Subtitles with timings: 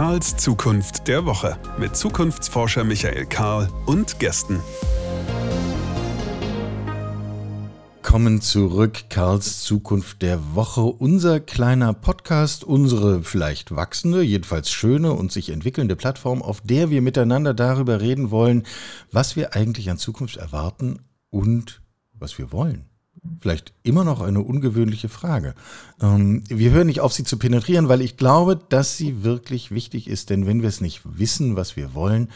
[0.00, 4.58] Karls Zukunft der Woche mit Zukunftsforscher Michael Karl und Gästen.
[7.96, 10.80] Willkommen zurück, Karls Zukunft der Woche.
[10.80, 17.02] Unser kleiner Podcast, unsere vielleicht wachsende, jedenfalls schöne und sich entwickelnde Plattform, auf der wir
[17.02, 18.62] miteinander darüber reden wollen,
[19.12, 21.82] was wir eigentlich an Zukunft erwarten und
[22.14, 22.89] was wir wollen.
[23.40, 25.54] Vielleicht immer noch eine ungewöhnliche Frage.
[26.00, 30.08] Ähm, wir hören nicht auf, sie zu penetrieren, weil ich glaube, dass sie wirklich wichtig
[30.08, 30.30] ist.
[30.30, 32.28] Denn wenn wir es nicht wissen, was wir wollen,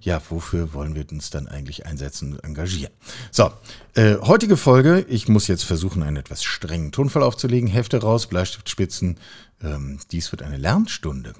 [0.00, 2.92] ja, wofür wollen wir uns dann eigentlich einsetzen und engagieren?
[3.30, 3.50] So,
[3.94, 5.06] äh, heutige Folge.
[5.08, 7.68] Ich muss jetzt versuchen, einen etwas strengen Tonfall aufzulegen.
[7.68, 9.18] Hefte raus, Bleistiftspitzen.
[9.62, 11.32] Ähm, dies wird eine Lernstunde.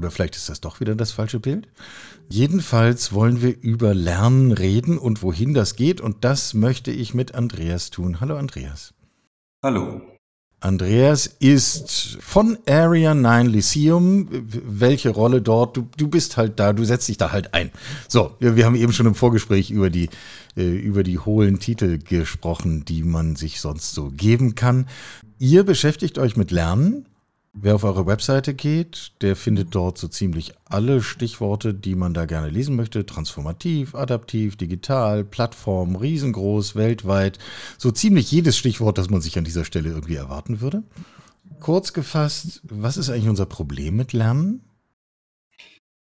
[0.00, 1.68] Oder vielleicht ist das doch wieder das falsche Bild.
[2.30, 6.00] Jedenfalls wollen wir über Lernen reden und wohin das geht.
[6.00, 8.18] Und das möchte ich mit Andreas tun.
[8.18, 8.94] Hallo Andreas.
[9.62, 10.00] Hallo.
[10.58, 14.28] Andreas ist von Area 9 Lyceum.
[14.30, 15.76] Welche Rolle dort?
[15.76, 17.70] Du, du bist halt da, du setzt dich da halt ein.
[18.08, 20.08] So, wir, wir haben eben schon im Vorgespräch über die,
[20.56, 24.86] äh, über die hohlen Titel gesprochen, die man sich sonst so geben kann.
[25.38, 27.04] Ihr beschäftigt euch mit Lernen
[27.52, 32.24] Wer auf eure Webseite geht, der findet dort so ziemlich alle Stichworte, die man da
[32.24, 33.04] gerne lesen möchte.
[33.04, 37.38] Transformativ, adaptiv, digital, Plattform, riesengroß, weltweit.
[37.76, 40.84] So ziemlich jedes Stichwort, das man sich an dieser Stelle irgendwie erwarten würde.
[41.58, 44.62] Kurz gefasst, was ist eigentlich unser Problem mit Lernen?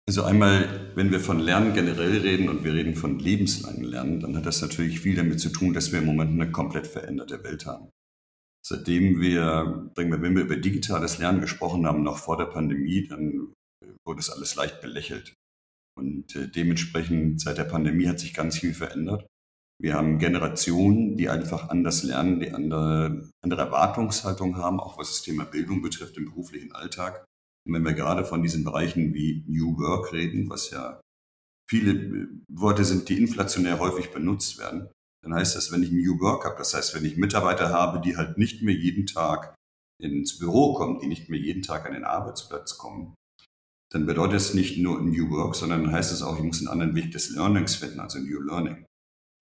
[0.06, 4.36] Also einmal, wenn wir von Lernen generell reden und wir reden von lebenslangen Lernen, dann
[4.36, 7.66] hat das natürlich viel damit zu tun, dass wir im Moment eine komplett veränderte Welt
[7.66, 7.88] haben.
[8.66, 13.52] Seitdem wir, wenn wir über digitales Lernen gesprochen haben, noch vor der Pandemie, dann
[14.06, 15.34] wurde es alles leicht belächelt.
[15.96, 19.26] Und äh, dementsprechend seit der Pandemie hat sich ganz viel verändert.
[19.80, 25.22] Wir haben Generationen, die einfach anders lernen, die andere, andere Erwartungshaltung haben, auch was das
[25.22, 27.24] Thema Bildung betrifft im beruflichen Alltag.
[27.66, 31.00] Und wenn wir gerade von diesen Bereichen wie New Work reden, was ja
[31.68, 34.88] viele äh, Worte sind, die inflationär häufig benutzt werden,
[35.24, 38.16] dann heißt das, wenn ich New Work habe, das heißt, wenn ich Mitarbeiter habe, die
[38.16, 39.54] halt nicht mehr jeden Tag
[40.00, 43.14] ins Büro kommen, die nicht mehr jeden Tag an den Arbeitsplatz kommen,
[43.90, 46.68] dann bedeutet es nicht nur New Work, sondern dann heißt es auch, ich muss einen
[46.68, 48.84] anderen Weg des Learnings finden, also New Learning.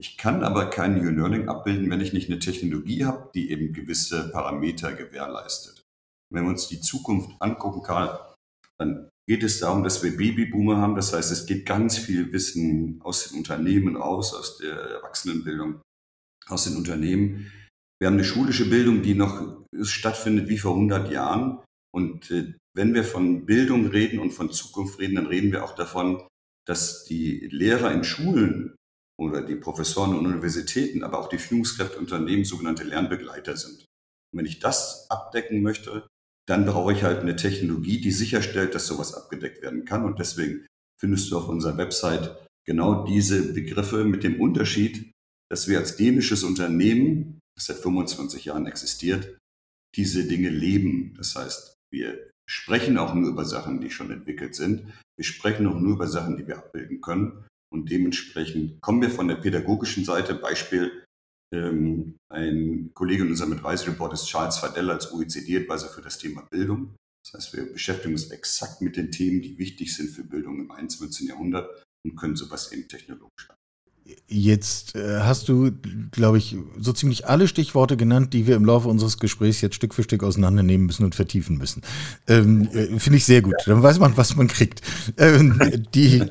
[0.00, 3.72] Ich kann aber kein New Learning abbilden, wenn ich nicht eine Technologie habe, die eben
[3.72, 5.82] gewisse Parameter gewährleistet.
[6.32, 8.34] Wenn wir uns die Zukunft angucken, Karl,
[8.78, 10.96] dann geht es darum, dass wir Babyboomer haben.
[10.96, 15.80] Das heißt, es geht ganz viel Wissen aus den Unternehmen raus, aus der Erwachsenenbildung,
[16.46, 17.50] aus den Unternehmen.
[18.00, 21.62] Wir haben eine schulische Bildung, die noch stattfindet wie vor 100 Jahren.
[21.94, 25.74] Und äh, wenn wir von Bildung reden und von Zukunft reden, dann reden wir auch
[25.74, 26.26] davon,
[26.66, 28.74] dass die Lehrer in Schulen
[29.18, 33.80] oder die Professoren und Universitäten, aber auch die Führungskräfte Unternehmen sogenannte Lernbegleiter sind.
[34.32, 36.08] Und wenn ich das abdecken möchte,
[36.46, 40.04] dann brauche ich halt eine Technologie, die sicherstellt, dass sowas abgedeckt werden kann.
[40.04, 40.66] Und deswegen
[41.00, 45.12] findest du auf unserer Website genau diese Begriffe mit dem Unterschied,
[45.50, 49.38] dass wir als dänisches Unternehmen, das seit 25 Jahren existiert,
[49.94, 51.14] diese Dinge leben.
[51.16, 54.92] Das heißt, wir sprechen auch nur über Sachen, die schon entwickelt sind.
[55.16, 57.44] Wir sprechen auch nur über Sachen, die wir abbilden können.
[57.72, 61.03] Und dementsprechend kommen wir von der pädagogischen Seite, Beispiel
[61.52, 66.42] ähm, ein Kollege in unserem Advisory Board ist Charles Fadell als OECD-Advisor für das Thema
[66.50, 66.94] Bildung.
[67.24, 70.70] Das heißt, wir beschäftigen uns exakt mit den Themen, die wichtig sind für Bildung im
[70.70, 71.28] 21.
[71.28, 73.48] Jahrhundert und können sowas eben technologisch
[74.28, 75.70] Jetzt äh, hast du,
[76.10, 79.94] glaube ich, so ziemlich alle Stichworte genannt, die wir im Laufe unseres Gesprächs jetzt Stück
[79.94, 81.80] für Stück auseinandernehmen müssen und vertiefen müssen.
[82.26, 83.54] Ähm, äh, Finde ich sehr gut.
[83.64, 84.82] Dann weiß man, was man kriegt.
[85.16, 85.58] Ähm,
[85.94, 86.22] die,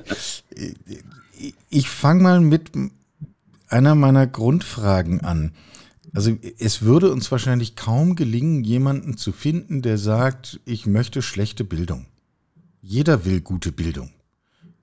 [1.70, 2.72] ich fange mal mit
[3.74, 5.52] einer meiner Grundfragen an.
[6.14, 11.64] Also es würde uns wahrscheinlich kaum gelingen, jemanden zu finden, der sagt, ich möchte schlechte
[11.64, 12.06] Bildung.
[12.82, 14.12] Jeder will gute Bildung.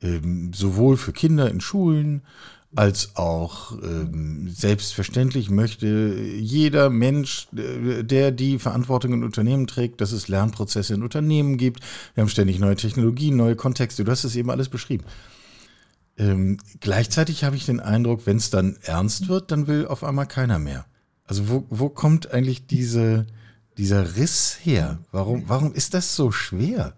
[0.03, 2.23] Ähm, sowohl für Kinder in Schulen
[2.75, 10.13] als auch ähm, selbstverständlich möchte jeder Mensch, äh, der die Verantwortung in Unternehmen trägt, dass
[10.13, 11.81] es Lernprozesse in Unternehmen gibt.
[12.15, 14.05] Wir haben ständig neue Technologien, neue Kontexte.
[14.05, 15.05] Du hast es eben alles beschrieben.
[16.21, 20.27] Ähm, gleichzeitig habe ich den Eindruck, wenn es dann ernst wird, dann will auf einmal
[20.27, 20.85] keiner mehr.
[21.25, 23.27] Also wo, wo kommt eigentlich diese,
[23.79, 24.99] dieser Riss her?
[25.13, 26.95] Warum, warum ist das so schwer?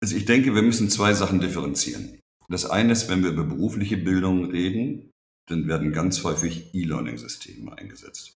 [0.00, 2.20] Also ich denke, wir müssen zwei Sachen differenzieren.
[2.48, 5.10] Das eine ist, wenn wir über berufliche Bildung reden,
[5.48, 8.34] dann werden ganz häufig E-Learning-Systeme eingesetzt.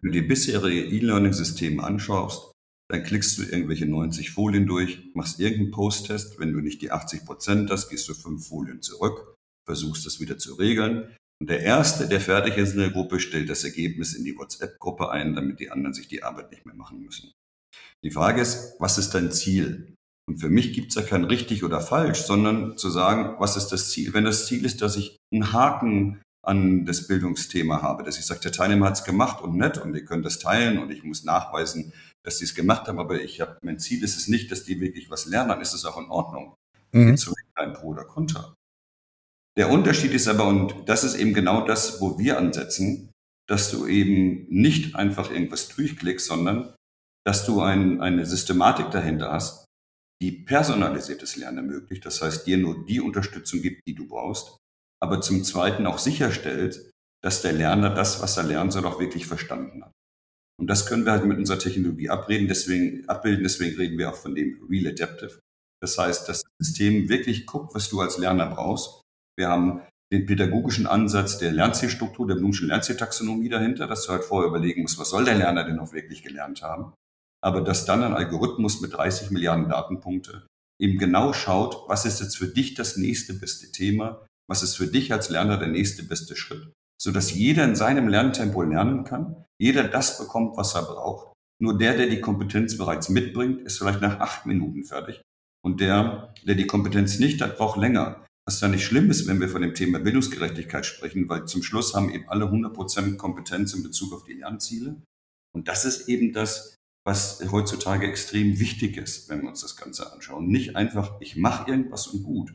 [0.00, 2.51] Wenn du die bisherige E-Learning-Systeme anschaust,
[2.92, 6.38] dann klickst du irgendwelche 90 Folien durch, machst irgendeinen Post-Test.
[6.38, 9.34] Wenn du nicht die 80 Prozent hast, gehst du fünf Folien zurück,
[9.66, 11.16] versuchst das wieder zu regeln.
[11.40, 15.10] Und der Erste, der fertig ist in der Gruppe, stellt das Ergebnis in die WhatsApp-Gruppe
[15.10, 17.32] ein, damit die anderen sich die Arbeit nicht mehr machen müssen.
[18.04, 19.94] Die Frage ist, was ist dein Ziel?
[20.28, 23.68] Und für mich gibt es ja kein richtig oder falsch, sondern zu sagen, was ist
[23.68, 24.12] das Ziel?
[24.12, 28.40] Wenn das Ziel ist, dass ich einen Haken an das Bildungsthema habe, dass ich sage,
[28.40, 31.24] der Teilnehmer hat es gemacht und nett und ihr könnt das teilen und ich muss
[31.24, 31.94] nachweisen,
[32.24, 34.80] dass sie es gemacht haben, aber ich habe, mein Ziel ist es nicht, dass die
[34.80, 36.54] wirklich was lernen, dann ist es auch in Ordnung.
[36.92, 37.16] Mhm.
[37.16, 38.54] Zu ein Pro oder Contra.
[39.56, 43.10] Der Unterschied ist aber, und das ist eben genau das, wo wir ansetzen,
[43.48, 46.74] dass du eben nicht einfach irgendwas durchklickst, sondern
[47.26, 49.66] dass du ein, eine Systematik dahinter hast,
[50.22, 52.06] die personalisiertes Lernen ermöglicht.
[52.06, 54.56] Das heißt, dir nur die Unterstützung gibt, die du brauchst,
[55.02, 56.90] aber zum Zweiten auch sicherstellt,
[57.22, 59.92] dass der Lerner das, was er lernen soll, auch wirklich verstanden hat.
[60.62, 63.42] Und das können wir halt mit unserer Technologie abreden, deswegen, abbilden.
[63.42, 65.40] Deswegen reden wir auch von dem Real Adaptive.
[65.82, 69.02] Das heißt, das System wirklich guckt, was du als Lerner brauchst.
[69.36, 69.82] Wir haben
[70.12, 75.00] den pädagogischen Ansatz der Lernzielstruktur, der Blumschen Lernzieltaxonomie dahinter, dass du halt vorher überlegen musst,
[75.00, 76.94] was soll der Lerner denn auch wirklich gelernt haben.
[77.42, 80.46] Aber dass dann ein Algorithmus mit 30 Milliarden Datenpunkte
[80.80, 84.86] eben genau schaut, was ist jetzt für dich das nächste beste Thema, was ist für
[84.86, 86.72] dich als Lerner der nächste beste Schritt,
[87.02, 91.32] sodass jeder in seinem Lerntempo lernen kann, jeder das bekommt, was er braucht.
[91.62, 95.22] Nur der, der die Kompetenz bereits mitbringt, ist vielleicht nach acht Minuten fertig.
[95.64, 98.26] Und der, der die Kompetenz nicht hat, braucht länger.
[98.44, 101.94] Was ja nicht schlimm ist, wenn wir von dem Thema Bildungsgerechtigkeit sprechen, weil zum Schluss
[101.94, 105.00] haben eben alle 100% Kompetenz in Bezug auf die Lernziele.
[105.54, 106.74] Und das ist eben das,
[107.06, 110.48] was heutzutage extrem wichtig ist, wenn wir uns das Ganze anschauen.
[110.48, 112.52] Nicht einfach, ich mache irgendwas und gut.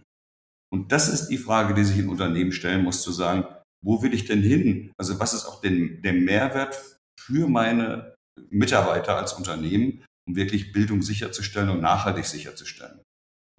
[0.73, 3.45] Und das ist die Frage, die sich ein Unternehmen stellen muss, zu sagen,
[3.81, 4.91] wo will ich denn hin?
[4.97, 8.15] Also was ist auch den, der Mehrwert für meine
[8.49, 12.99] Mitarbeiter als Unternehmen, um wirklich Bildung sicherzustellen und nachhaltig sicherzustellen?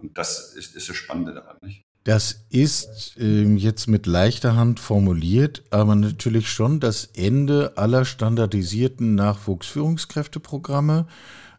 [0.01, 1.83] Und das ist, ist das Spannende daran, nicht?
[2.05, 9.15] Das ist äh, jetzt mit leichter Hand formuliert, aber natürlich schon das Ende aller standardisierten
[9.15, 11.07] Nachwuchsführungskräfteprogramme,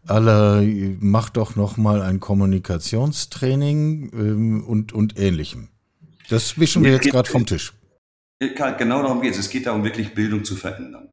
[0.06, 0.62] aller
[0.99, 5.69] macht doch noch mal ein Kommunikationstraining ähm, und, und ähnlichem.
[6.31, 7.75] Das wischen wir jetzt gerade vom Tisch.
[8.41, 9.38] Genau darum geht es.
[9.41, 11.11] Es geht darum, wirklich Bildung zu verändern.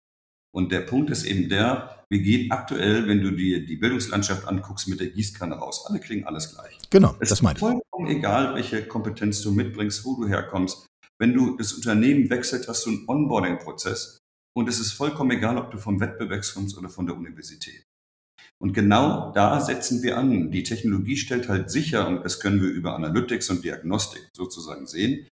[0.58, 4.88] Und der Punkt ist eben der, wir gehen aktuell, wenn du dir die Bildungslandschaft anguckst,
[4.88, 5.86] mit der Gießkanne raus.
[5.86, 6.80] Alle kriegen alles gleich.
[6.90, 7.60] Genau, es das meine ich.
[7.60, 10.88] Vollkommen egal, welche Kompetenz du mitbringst, wo du herkommst.
[11.20, 14.18] Wenn du das Unternehmen wechselt, hast du einen Onboarding-Prozess.
[14.58, 17.84] Und es ist vollkommen egal, ob du vom Wettbewerb kommst oder von der Universität.
[18.60, 20.50] Und genau da setzen wir an.
[20.50, 25.28] Die Technologie stellt halt sicher, und das können wir über Analytics und Diagnostik sozusagen sehen,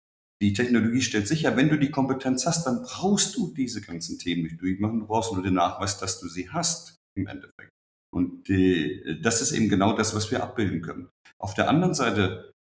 [0.41, 4.43] die Technologie stellt sicher, wenn du die Kompetenz hast, dann brauchst du diese ganzen Themen
[4.43, 4.99] nicht durchmachen.
[4.99, 7.69] Du brauchst nur den Nachweis, dass du sie hast im Endeffekt.
[8.13, 11.09] Und die, das ist eben genau das, was wir abbilden können.
[11.37, 12.51] Auf der anderen Seite,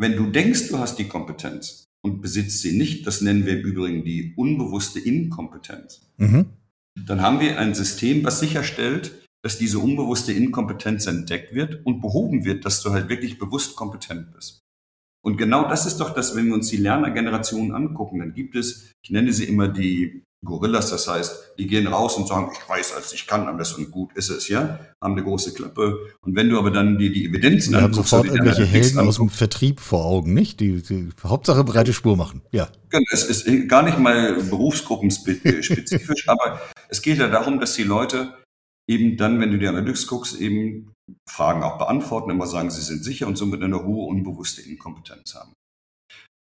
[0.00, 3.66] wenn du denkst, du hast die Kompetenz und besitzt sie nicht, das nennen wir im
[3.66, 6.46] Übrigen die unbewusste Inkompetenz, mhm.
[7.04, 12.44] dann haben wir ein System, was sicherstellt, dass diese unbewusste Inkompetenz entdeckt wird und behoben
[12.44, 14.60] wird, dass du halt wirklich bewusst kompetent bist.
[15.22, 18.92] Und genau das ist doch das, wenn wir uns die Lernergenerationen angucken, dann gibt es,
[19.02, 22.94] ich nenne sie immer die Gorillas, das heißt, die gehen raus und sagen, ich weiß,
[22.94, 25.98] als ich kann alles und gut ist es, ja, haben eine große Klappe.
[26.20, 29.30] Und wenn du aber dann dir die Evidenzen Wir haben sofort irgendwelche Helden aus dem
[29.30, 30.60] Vertrieb vor Augen, nicht?
[30.60, 32.68] Die, die Hauptsache breite Spur machen, ja.
[32.88, 38.34] Genau, es ist gar nicht mal berufsgruppenspezifisch, aber es geht ja darum, dass die Leute
[38.86, 40.92] eben dann, wenn du die Analytics guckst, eben
[41.28, 45.52] Fragen auch beantworten, immer sagen, sie sind sicher und somit eine hohe unbewusste Inkompetenz haben.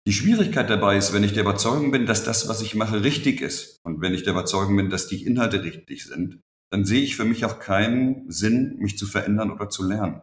[0.06, 3.40] Die Schwierigkeit dabei ist, wenn ich der Überzeugung bin, dass das, was ich mache, richtig
[3.40, 6.40] ist und wenn ich der Überzeugung bin, dass die Inhalte richtig sind,
[6.72, 10.22] dann sehe ich für mich auch keinen Sinn, mich zu verändern oder zu lernen.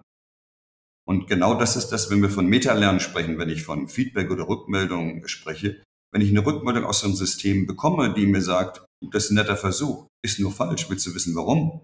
[1.05, 4.47] Und genau das ist das, wenn wir von Metalernen sprechen, wenn ich von Feedback oder
[4.47, 5.83] Rückmeldung spreche.
[6.13, 9.57] Wenn ich eine Rückmeldung aus einem System bekomme, die mir sagt, das ist ein netter
[9.57, 11.83] Versuch, ist nur falsch, willst du wissen warum?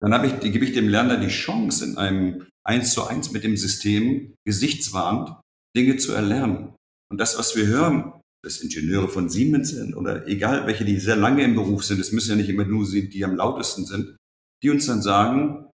[0.00, 3.44] Dann habe ich, gebe ich dem Lerner die Chance, in einem Eins zu eins mit
[3.44, 5.36] dem System gesichtswahrend
[5.76, 6.74] Dinge zu erlernen.
[7.10, 11.16] Und das, was wir hören, dass Ingenieure von Siemens sind oder egal welche, die sehr
[11.16, 14.16] lange im Beruf sind, es müssen ja nicht immer nur sie, die am lautesten sind,
[14.62, 15.70] die uns dann sagen,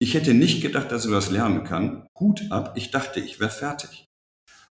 [0.00, 2.06] ich hätte nicht gedacht, dass ich was lernen kann.
[2.18, 4.06] Hut ab, ich dachte, ich wäre fertig.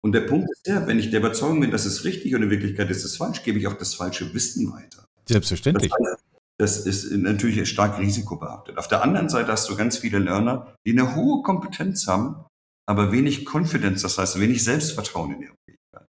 [0.04, 2.52] Und der Punkt ist der, wenn ich der Überzeugung bin, dass es richtig und in
[2.52, 5.06] Wirklichkeit ist es falsch, gebe ich auch das falsche Wissen weiter.
[5.28, 5.92] Selbstverständlich.
[5.92, 6.25] Das heißt,
[6.58, 8.78] das ist natürlich stark risikobehaftet.
[8.78, 12.46] Auf der anderen Seite hast du ganz viele Lerner, die eine hohe Kompetenz haben,
[12.88, 16.08] aber wenig Confidence, das heißt wenig Selbstvertrauen in ihre Fähigkeit.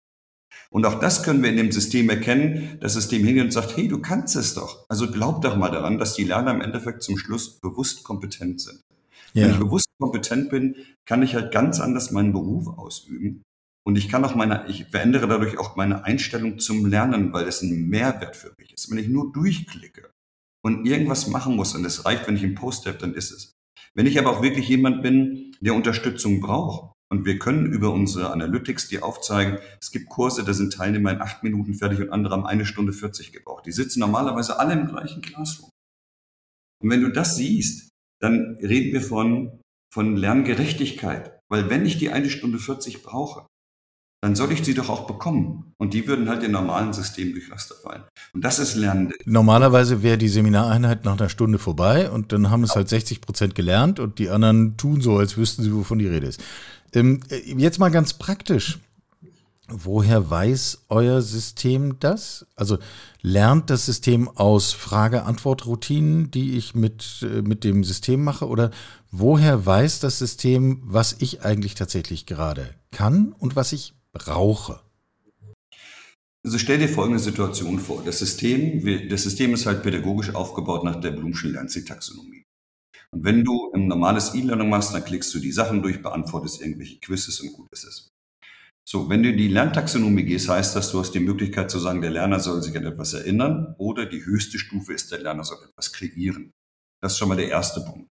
[0.70, 2.78] Und auch das können wir in dem System erkennen.
[2.80, 4.84] Das System hingeht und sagt, hey, du kannst es doch.
[4.88, 8.80] Also glaub doch mal daran, dass die Lerner im Endeffekt zum Schluss bewusst kompetent sind.
[9.32, 9.44] Ja.
[9.44, 10.76] Wenn ich bewusst kompetent bin,
[11.06, 13.42] kann ich halt ganz anders meinen Beruf ausüben.
[13.84, 17.62] Und ich kann auch meine, ich verändere dadurch auch meine Einstellung zum Lernen, weil das
[17.62, 18.90] ein Mehrwert für mich ist.
[18.90, 20.10] Wenn ich nur durchklicke,
[20.66, 23.52] und irgendwas machen muss und es reicht, wenn ich einen Post habe, dann ist es.
[23.94, 28.32] Wenn ich aber auch wirklich jemand bin, der Unterstützung braucht, und wir können über unsere
[28.32, 32.34] Analytics die aufzeigen, es gibt Kurse, da sind Teilnehmer in acht Minuten fertig und andere
[32.34, 33.64] haben eine Stunde 40 gebraucht.
[33.64, 35.70] Die sitzen normalerweise alle im gleichen Classroom.
[36.82, 39.60] Und wenn du das siehst, dann reden wir von,
[39.94, 41.38] von Lerngerechtigkeit.
[41.48, 43.46] Weil wenn ich die eine Stunde 40 brauche,
[44.26, 45.72] dann soll ich sie doch auch bekommen.
[45.78, 48.02] Und die würden halt im normalen System durch Raster fallen.
[48.32, 49.12] Und das ist Lernen.
[49.24, 53.54] Normalerweise wäre die Seminareinheit nach einer Stunde vorbei und dann haben es halt 60 Prozent
[53.54, 56.42] gelernt und die anderen tun so, als wüssten sie, wovon die Rede ist.
[56.92, 57.20] Ähm,
[57.56, 58.80] jetzt mal ganz praktisch.
[59.68, 62.46] Woher weiß euer System das?
[62.56, 62.78] Also
[63.20, 68.48] lernt das System aus Frage-Antwort-Routinen, die ich mit, äh, mit dem System mache?
[68.48, 68.70] Oder
[69.12, 74.80] woher weiß das System, was ich eigentlich tatsächlich gerade kann und was ich brauche?
[76.44, 78.02] Also stell dir folgende Situation vor.
[78.04, 82.44] Das System, das System ist halt pädagogisch aufgebaut nach der Blumschen Lernzieltaxonomie.
[83.10, 87.00] Und wenn du ein normales E-Learning machst, dann klickst du die Sachen durch, beantwortest irgendwelche
[87.00, 88.08] Quizzes und gut ist es.
[88.88, 92.00] So, wenn du in die Lerntaxonomie gehst, heißt das, du hast die Möglichkeit zu sagen,
[92.00, 95.58] der Lerner soll sich an etwas erinnern oder die höchste Stufe ist, der Lerner soll
[95.68, 96.52] etwas kreieren.
[97.02, 98.08] Das ist schon mal der erste Punkt.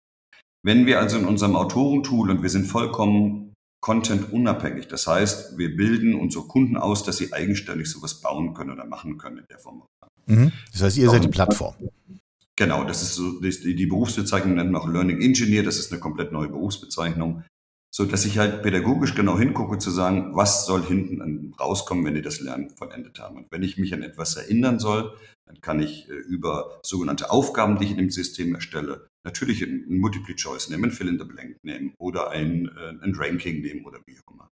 [0.64, 3.51] Wenn wir also in unserem Autorentool und wir sind vollkommen
[3.82, 8.86] content-unabhängig, das heißt, wir bilden unsere Kunden aus, dass sie eigenständig sowas bauen können oder
[8.86, 9.82] machen können in der Form.
[10.26, 10.52] Mhm.
[10.72, 11.74] Das heißt, ihr seid die Plattform.
[12.56, 16.00] Genau, das ist so, die, die Berufsbezeichnung nennt man auch Learning Engineer, das ist eine
[16.00, 17.42] komplett neue Berufsbezeichnung.
[17.94, 22.22] So dass ich halt pädagogisch genau hingucke, zu sagen, was soll hinten rauskommen, wenn die
[22.22, 23.36] das Lernen vollendet haben.
[23.36, 27.78] Und wenn ich mich an etwas erinnern soll, dann kann ich äh, über sogenannte Aufgaben,
[27.78, 31.24] die ich in dem System erstelle, natürlich ein, Multiple Choice nehmen, ein Fill in the
[31.24, 34.48] Blank nehmen oder ein, äh, ein Ranking nehmen oder wie auch immer.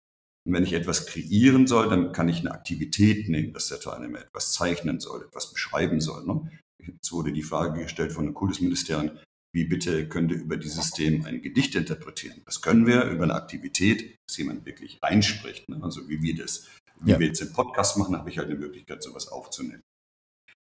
[0.47, 4.21] Und wenn ich etwas kreieren soll, dann kann ich eine Aktivität nehmen, dass der Teilnehmer
[4.21, 6.25] etwas zeichnen soll, etwas beschreiben soll.
[6.25, 6.51] Ne?
[6.85, 9.19] Jetzt wurde die Frage gestellt von den Kultusministerien,
[9.53, 12.43] wie bitte könnte über dieses System ein Gedicht interpretieren?
[12.45, 15.69] Das können wir über eine Aktivität, dass jemand wirklich einspricht.
[15.69, 15.81] Ne?
[15.83, 16.69] Also wie wir das,
[17.01, 17.19] wie ja.
[17.19, 19.83] wir jetzt im Podcast machen, habe ich halt eine Möglichkeit, sowas aufzunehmen.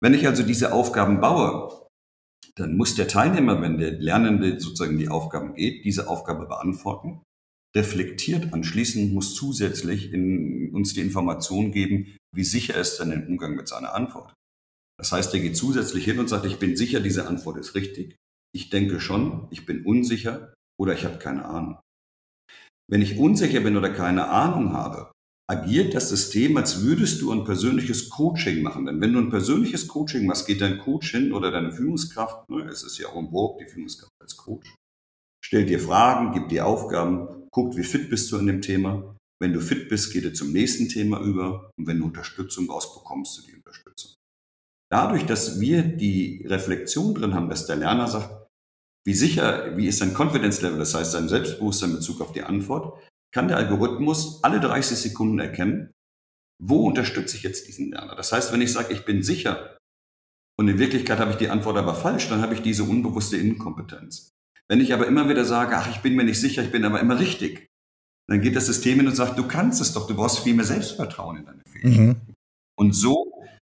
[0.00, 1.87] Wenn ich also diese Aufgaben baue,
[2.58, 7.22] dann muss der Teilnehmer, wenn der Lernende sozusagen die Aufgaben geht, diese Aufgabe beantworten,
[7.76, 13.54] reflektiert anschließend, muss zusätzlich in, uns die Information geben, wie sicher ist denn der Umgang
[13.54, 14.34] mit seiner Antwort.
[14.98, 18.16] Das heißt, er geht zusätzlich hin und sagt, ich bin sicher, diese Antwort ist richtig.
[18.52, 21.78] Ich denke schon, ich bin unsicher oder ich habe keine Ahnung.
[22.90, 25.12] Wenn ich unsicher bin oder keine Ahnung habe,
[25.50, 28.84] agiert das System, als würdest du ein persönliches Coaching machen.
[28.84, 32.64] Denn wenn du ein persönliches Coaching machst, geht dein Coach hin oder deine Führungskraft, ne,
[32.64, 34.74] es ist ja auch im Burg, die Führungskraft als Coach,
[35.42, 39.16] stellt dir Fragen, gibt dir Aufgaben, guckt, wie fit bist du in dem Thema.
[39.40, 42.92] Wenn du fit bist, geht er zum nächsten Thema über und wenn du Unterstützung brauchst,
[42.92, 44.12] bekommst du die Unterstützung.
[44.90, 48.46] Dadurch, dass wir die Reflexion drin haben, dass der Lerner sagt,
[49.06, 52.42] wie sicher, wie ist sein Confidence Level, das heißt sein Selbstbewusstsein in Bezug auf die
[52.42, 52.98] Antwort,
[53.34, 55.92] kann der Algorithmus alle 30 Sekunden erkennen,
[56.62, 58.16] wo unterstütze ich jetzt diesen Lerner.
[58.16, 59.76] Das heißt, wenn ich sage, ich bin sicher
[60.58, 64.30] und in Wirklichkeit habe ich die Antwort aber falsch, dann habe ich diese unbewusste Inkompetenz.
[64.68, 67.00] Wenn ich aber immer wieder sage, ach, ich bin mir nicht sicher, ich bin aber
[67.00, 67.68] immer richtig,
[68.28, 70.64] dann geht das System hin und sagt, du kannst es doch, du brauchst viel mehr
[70.64, 72.06] Selbstvertrauen in deine Fähigkeiten.
[72.06, 72.34] Mhm.
[72.76, 73.28] Und so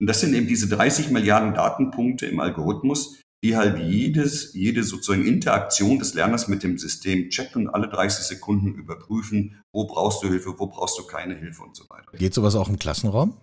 [0.01, 5.25] und das sind eben diese 30 Milliarden Datenpunkte im Algorithmus, die halt jedes, jede sozusagen
[5.25, 10.27] Interaktion des Lerners mit dem System checken und alle 30 Sekunden überprüfen, wo brauchst du
[10.27, 12.17] Hilfe, wo brauchst du keine Hilfe und so weiter.
[12.17, 13.35] Geht sowas auch im Klassenraum?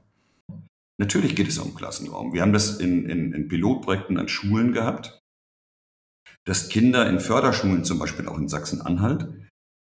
[1.00, 2.32] Natürlich geht es auch im Klassenraum.
[2.32, 5.20] Wir haben das in, in, in Pilotprojekten an Schulen gehabt,
[6.44, 9.28] dass Kinder in Förderschulen, zum Beispiel auch in Sachsen-Anhalt,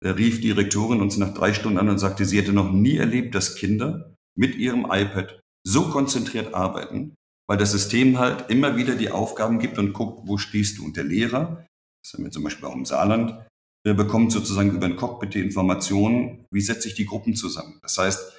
[0.04, 2.98] da rief die Rektorin uns nach drei Stunden an und sagte, sie hätte noch nie
[2.98, 7.16] erlebt, dass Kinder mit ihrem iPad so konzentriert arbeiten,
[7.48, 10.86] weil das System halt immer wieder die Aufgaben gibt und guckt, wo stehst du.
[10.86, 11.66] Und der Lehrer,
[12.04, 13.46] das haben wir zum Beispiel auch im Saarland,
[13.86, 17.80] der bekommt sozusagen über ein Cockpit die Informationen, wie setze ich die Gruppen zusammen.
[17.82, 18.34] Das heißt,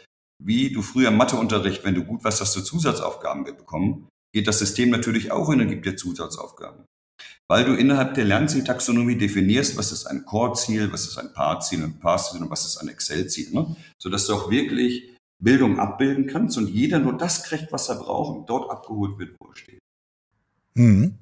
[0.45, 4.59] wie du früher im Matheunterricht, wenn du gut warst, hast du Zusatzaufgaben bekommen, geht das
[4.59, 6.85] System natürlich auch hin und gibt dir Zusatzaufgaben.
[7.49, 11.99] Weil du innerhalb der Lernzieltaxonomie definierst, was ist ein Core-Ziel, was ist ein Paar-Ziel, ein
[11.99, 13.53] Pass-Ziel und was ist ein Excel-Ziel.
[13.53, 13.77] Ne?
[13.99, 15.12] Sodass du auch wirklich
[15.43, 19.35] Bildung abbilden kannst und jeder nur das kriegt, was er braucht und dort abgeholt wird,
[19.39, 19.79] wo er steht.
[20.75, 21.19] Mhm.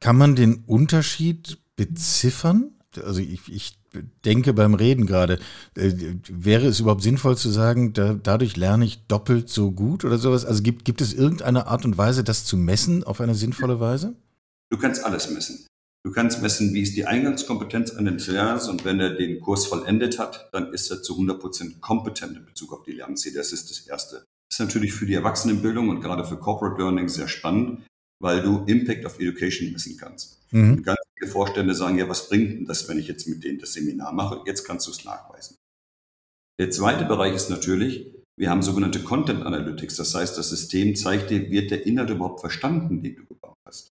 [0.00, 2.72] Kann man den Unterschied beziffern?
[3.04, 3.78] Also ich, ich
[4.24, 5.38] denke beim Reden gerade,
[5.76, 5.92] äh,
[6.28, 10.44] wäre es überhaupt sinnvoll zu sagen, da, dadurch lerne ich doppelt so gut oder sowas?
[10.44, 14.14] Also gibt, gibt es irgendeine Art und Weise, das zu messen auf eine sinnvolle Weise?
[14.70, 15.66] Du kannst alles messen.
[16.04, 20.18] Du kannst messen, wie ist die Eingangskompetenz eines Lerners und wenn er den Kurs vollendet
[20.18, 23.36] hat, dann ist er zu 100% kompetent in Bezug auf die Lernziele.
[23.36, 24.16] Das ist das Erste.
[24.16, 27.86] Das ist natürlich für die Erwachsenenbildung und gerade für Corporate Learning sehr spannend,
[28.20, 30.40] weil du Impact of Education messen kannst.
[30.50, 30.82] Mhm.
[30.82, 33.74] Ganz viele Vorstände sagen, ja, was bringt denn das, wenn ich jetzt mit denen das
[33.74, 34.40] Seminar mache?
[34.44, 35.56] Jetzt kannst du es nachweisen.
[36.58, 39.96] Der zweite Bereich ist natürlich, wir haben sogenannte Content Analytics.
[39.96, 43.88] Das heißt, das System zeigt dir, wird der Inhalt überhaupt verstanden, den du gebaut hast?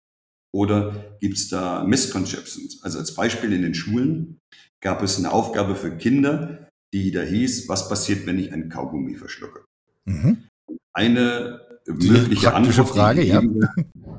[0.53, 2.81] Oder gibt es da Misconceptions?
[2.83, 4.39] Also als Beispiel in den Schulen
[4.81, 9.15] gab es eine Aufgabe für Kinder, die da hieß, was passiert, wenn ich einen Kaugummi
[9.15, 9.65] verschlucke?
[10.05, 10.47] Mhm.
[10.93, 13.41] Eine die mögliche Antwort, Frage, die ja.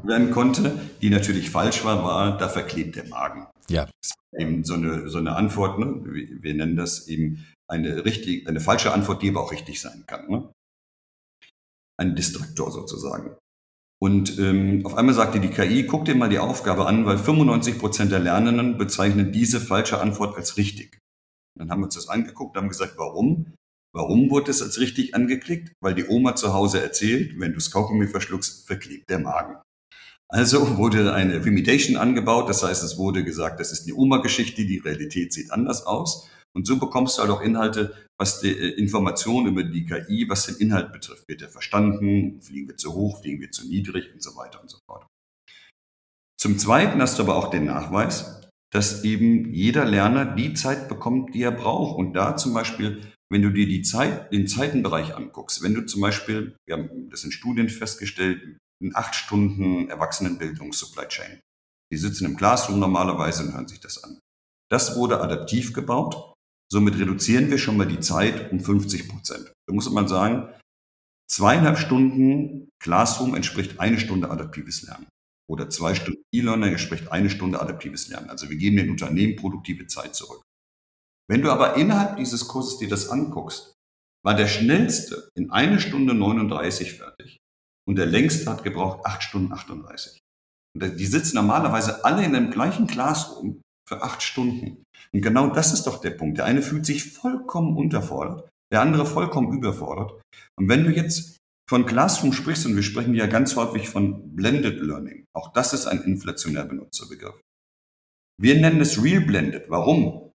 [0.03, 3.47] werden konnte, die natürlich falsch war, war, da verklebt der Magen.
[3.69, 3.85] Ja.
[3.85, 6.01] Das ist eben so eine, so eine Antwort, ne?
[6.05, 10.05] wir, wir nennen das eben eine, richtig, eine falsche Antwort, die aber auch richtig sein
[10.07, 10.29] kann.
[10.31, 10.51] Ne?
[11.99, 13.37] Ein Distraktor sozusagen.
[14.00, 17.78] Und ähm, auf einmal sagte die KI, guck dir mal die Aufgabe an, weil 95
[17.78, 20.99] Prozent der Lernenden bezeichnen diese falsche Antwort als richtig.
[21.59, 23.55] Dann haben wir uns das angeguckt, haben gesagt, warum?
[23.93, 25.73] Warum wurde es als richtig angeklickt?
[25.81, 29.57] Weil die Oma zu Hause erzählt, wenn du das Kaugummi verschluckst, verklebt der Magen.
[30.28, 34.76] Also wurde eine Remediation angebaut, das heißt, es wurde gesagt, das ist eine Oma-Geschichte, die
[34.76, 36.28] Realität sieht anders aus.
[36.57, 40.47] Und so bekommst du halt auch Inhalte, was die äh, Informationen über die KI, was
[40.47, 41.28] den Inhalt betrifft.
[41.28, 42.40] Wird er verstanden?
[42.40, 43.21] Fliegen wir zu hoch?
[43.21, 44.12] Fliegen wir zu niedrig?
[44.12, 45.07] Und so weiter und so fort.
[46.40, 51.35] Zum Zweiten hast du aber auch den Nachweis, dass eben jeder Lerner die Zeit bekommt,
[51.35, 51.97] die er braucht.
[51.97, 53.00] Und da zum Beispiel,
[53.31, 57.25] wenn du dir die Zeit, den Zeitenbereich anguckst, wenn du zum Beispiel, wir haben das
[57.25, 61.40] in Studien festgestellt, in acht Stunden Erwachsenenbildung Supply Chain.
[61.93, 64.19] Die sitzen im Classroom normalerweise und hören sich das an.
[64.71, 66.35] Das wurde adaptiv gebaut
[66.71, 69.53] Somit reduzieren wir schon mal die Zeit um 50 Prozent.
[69.67, 70.53] Da muss man sagen,
[71.31, 75.09] zweieinhalb Stunden Classroom entspricht eine Stunde adaptives Lernen.
[75.51, 78.29] Oder zwei Stunden E-Learning entspricht eine Stunde adaptives Lernen.
[78.29, 80.43] Also wir geben den Unternehmen produktive Zeit zurück.
[81.31, 83.75] Wenn du aber innerhalb dieses Kurses dir das anguckst,
[84.25, 87.39] war der schnellste in eine Stunde 39 fertig
[87.87, 90.19] und der längste hat gebraucht acht Stunden 38.
[90.75, 94.85] Und die sitzen normalerweise alle in dem gleichen Classroom für acht Stunden.
[95.12, 96.38] Und genau das ist doch der Punkt.
[96.38, 100.20] Der eine fühlt sich vollkommen unterfordert, der andere vollkommen überfordert.
[100.57, 104.81] Und wenn du jetzt von Classroom sprichst, und wir sprechen ja ganz häufig von Blended
[104.81, 107.40] Learning, auch das ist ein inflationär benutzter Begriff.
[108.40, 109.68] Wir nennen es Real Blended.
[109.68, 110.31] Warum?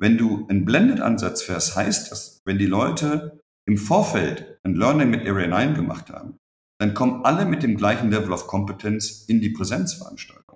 [0.00, 5.26] Wenn du einen Blended-Ansatz fährst, heißt das, wenn die Leute im Vorfeld ein Learning mit
[5.26, 6.36] Area 9 gemacht haben,
[6.80, 10.47] dann kommen alle mit dem gleichen Level of Kompetenz in die Präsenzveranstaltung.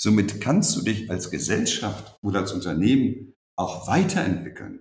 [0.00, 4.80] Somit kannst du dich als Gesellschaft oder als Unternehmen auch weiterentwickeln.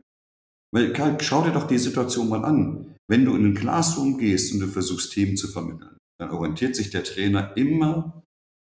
[0.72, 2.96] Weil, Karl, schau dir doch die Situation mal an.
[3.10, 6.90] Wenn du in den Classroom gehst und du versuchst, Themen zu vermitteln, dann orientiert sich
[6.90, 8.24] der Trainer immer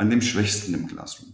[0.01, 1.33] an dem Schwächsten im Classroom.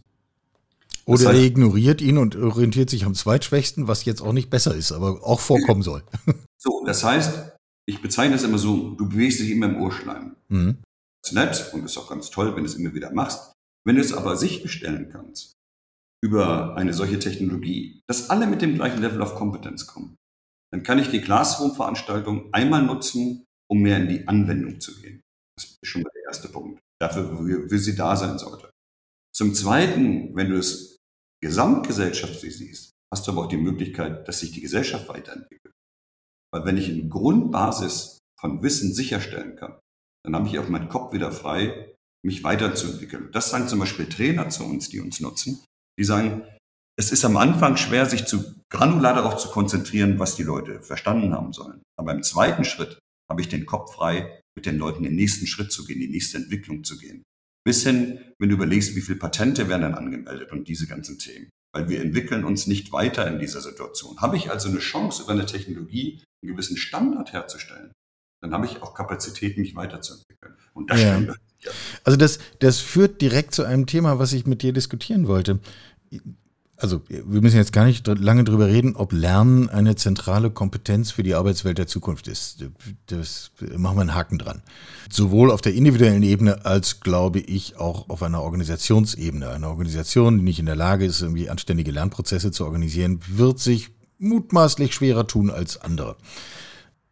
[1.05, 4.51] Oder das heißt, er ignoriert ihn und orientiert sich am Zweitschwächsten, was jetzt auch nicht
[4.51, 6.03] besser ist, aber auch vorkommen soll.
[6.61, 7.53] So, das heißt,
[7.85, 10.35] ich bezeichne es immer so, du bewegst dich immer im Urschleim.
[10.49, 10.79] Mhm.
[11.21, 13.53] Das ist nett und ist auch ganz toll, wenn du es immer wieder machst.
[13.85, 15.55] Wenn du es aber sicherstellen kannst,
[16.23, 20.17] über eine solche Technologie, dass alle mit dem gleichen Level of Kompetenz kommen,
[20.71, 25.21] dann kann ich die Classroom-Veranstaltung einmal nutzen, um mehr in die Anwendung zu gehen.
[25.57, 26.81] Das ist schon mal der erste Punkt.
[27.01, 28.69] Dafür, wofür sie da sein sollte.
[29.33, 30.97] Zum Zweiten, wenn du es
[31.41, 35.73] gesamtgesellschaftlich siehst, hast du aber auch die Möglichkeit, dass sich die Gesellschaft weiterentwickelt.
[36.51, 39.79] Weil wenn ich eine Grundbasis von Wissen sicherstellen kann,
[40.25, 43.29] dann habe ich auch meinen Kopf wieder frei, mich weiterzuentwickeln.
[43.31, 45.63] Das sagen zum Beispiel Trainer zu uns, die uns nutzen.
[45.97, 46.43] Die sagen,
[46.97, 51.33] es ist am Anfang schwer, sich zu granular darauf zu konzentrieren, was die Leute verstanden
[51.33, 51.81] haben sollen.
[51.97, 55.71] Aber im zweiten Schritt habe ich den Kopf frei, mit den Leuten den nächsten Schritt
[55.71, 57.23] zu gehen, die nächste Entwicklung zu gehen.
[57.65, 61.49] Bis hin, wenn du überlegst, wie viele Patente werden dann angemeldet und diese ganzen Themen.
[61.73, 64.19] Weil wir entwickeln uns nicht weiter in dieser Situation.
[64.19, 67.91] Habe ich also eine Chance, über eine Technologie einen gewissen Standard herzustellen,
[68.41, 70.55] dann habe ich auch Kapazität, mich weiterzuentwickeln.
[70.73, 71.21] Und das ja.
[72.03, 75.59] Also das, das führt direkt zu einem Thema, was ich mit dir diskutieren wollte.
[76.77, 81.23] Also wir müssen jetzt gar nicht lange drüber reden, ob Lernen eine zentrale Kompetenz für
[81.23, 82.63] die Arbeitswelt der Zukunft ist.
[83.07, 84.61] Das machen wir einen Haken dran.
[85.11, 89.49] Sowohl auf der individuellen Ebene als, glaube ich, auch auf einer Organisationsebene.
[89.49, 93.89] Eine Organisation, die nicht in der Lage ist, irgendwie anständige Lernprozesse zu organisieren, wird sich
[94.17, 96.15] mutmaßlich schwerer tun als andere.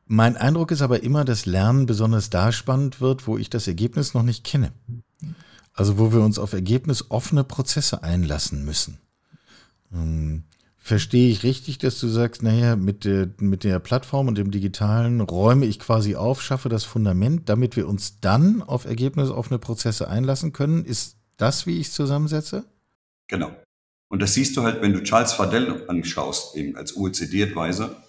[0.08, 4.13] Mein Eindruck ist aber immer, dass Lernen besonders da spannend wird, wo ich das Ergebnis
[4.13, 4.72] noch nicht kenne.
[5.74, 9.00] Also wo wir uns auf ergebnisoffene Prozesse einlassen müssen.
[9.91, 10.43] Hm.
[10.78, 15.20] Verstehe ich richtig, dass du sagst, naja, mit der, mit der Plattform und dem Digitalen
[15.20, 20.54] räume ich quasi auf, schaffe das Fundament, damit wir uns dann auf ergebnisoffene Prozesse einlassen
[20.54, 20.86] können?
[20.86, 22.63] Ist das, wie ich es zusammensetze?
[23.28, 23.52] Genau.
[24.08, 28.07] Und das siehst du halt, wenn du Charles Fadell anschaust, eben als OECD-Advisor,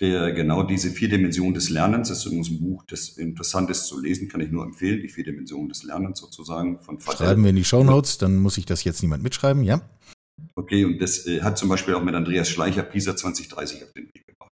[0.00, 3.86] der genau diese vier Dimensionen des Lernens, das ist übrigens ein Buch, das interessant ist
[3.86, 7.24] zu lesen, kann ich nur empfehlen, die vier Dimensionen des Lernens sozusagen von Vater.
[7.24, 9.80] Schreiben wir in die Shownotes, dann muss ich das jetzt niemand mitschreiben, ja?
[10.54, 14.06] Okay, und das äh, hat zum Beispiel auch mit Andreas Schleicher PISA 2030 auf den
[14.06, 14.50] Weg gebracht.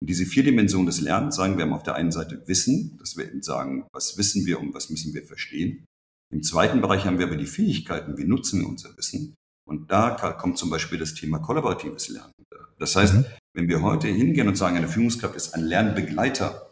[0.00, 3.16] Und diese vier Dimensionen des Lernens sagen wir haben auf der einen Seite Wissen, dass
[3.16, 5.84] wir sagen, was wissen wir und was müssen wir verstehen.
[6.32, 9.34] Im zweiten Bereich haben wir aber die Fähigkeiten, wie nutzen wir unser Wissen.
[9.66, 12.32] Und da kommt zum Beispiel das Thema kollaboratives Lernen.
[12.78, 13.24] Das heißt, mhm.
[13.58, 16.70] Wenn wir heute hingehen und sagen, eine Führungskraft ist ein Lernbegleiter,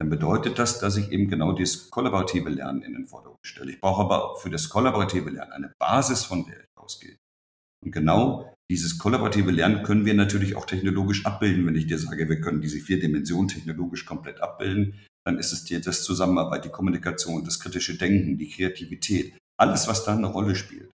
[0.00, 3.70] dann bedeutet das, dass ich eben genau dieses kollaborative Lernen in den Vordergrund stelle.
[3.70, 7.16] Ich brauche aber für das kollaborative Lernen eine Basis, von der ich ausgehe.
[7.84, 11.66] Und genau dieses kollaborative Lernen können wir natürlich auch technologisch abbilden.
[11.66, 15.62] Wenn ich dir sage, wir können diese vier Dimensionen technologisch komplett abbilden, dann ist es
[15.62, 20.56] dir das Zusammenarbeit, die Kommunikation, das kritische Denken, die Kreativität, alles, was da eine Rolle
[20.56, 20.90] spielt.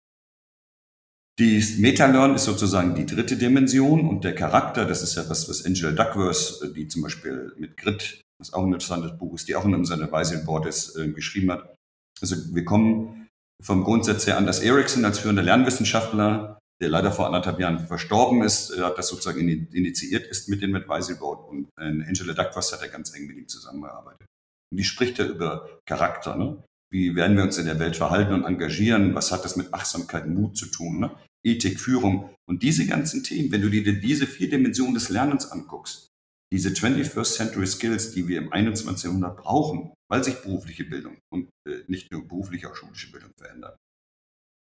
[1.41, 5.65] Die Meta-Learn ist sozusagen die dritte Dimension und der Charakter, das ist ja was, was
[5.65, 9.57] Angela Duckworth, äh, die zum Beispiel mit Grit, was auch ein interessantes Buch ist, die
[9.57, 11.75] auch in unserem Advisory Board ist, äh, geschrieben hat.
[12.21, 13.27] Also wir kommen
[13.63, 18.43] vom Grundsatz her an, dass Ericsson als führender Lernwissenschaftler, der leider vor anderthalb Jahren verstorben
[18.43, 22.83] ist, äh, hat das sozusagen initiiert ist mit dem Advisory Board und Angela Duckworth hat
[22.83, 24.27] er ganz eng mit ihm zusammengearbeitet.
[24.71, 26.37] Und die spricht ja über Charakter.
[26.37, 26.63] Ne?
[26.93, 29.15] Wie werden wir uns in der Welt verhalten und engagieren?
[29.15, 31.01] Was hat das mit Achtsamkeit, Mut zu tun?
[31.01, 31.11] Ne?
[31.45, 36.11] Ethik, Führung und diese ganzen Themen, wenn du dir diese vier Dimensionen des Lernens anguckst,
[36.53, 39.05] diese 21st Century Skills, die wir im 21.
[39.05, 43.77] Jahrhundert brauchen, weil sich berufliche Bildung und äh, nicht nur berufliche, auch schulische Bildung verändert.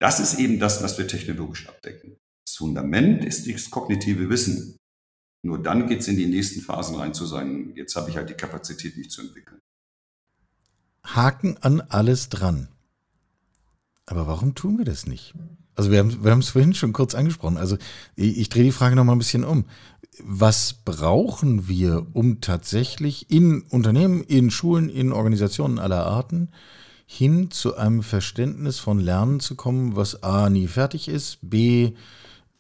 [0.01, 2.17] Das ist eben das, was wir technologisch abdecken.
[2.47, 4.77] Das Fundament ist das kognitive Wissen.
[5.45, 8.29] Nur dann geht es in die nächsten Phasen rein zu sagen, jetzt habe ich halt
[8.29, 9.61] die Kapazität, mich zu entwickeln.
[11.05, 12.69] Haken an alles dran.
[14.05, 15.35] Aber warum tun wir das nicht?
[15.79, 17.57] Also wir haben wir haben es vorhin schon kurz angesprochen.
[17.57, 17.77] Also
[18.17, 19.65] ich, ich drehe die Frage noch mal ein bisschen um.
[20.21, 26.49] Was brauchen wir, um tatsächlich in Unternehmen, in Schulen, in Organisationen aller Arten
[27.07, 31.93] hin zu einem Verständnis von Lernen zu kommen, was a nie fertig ist, b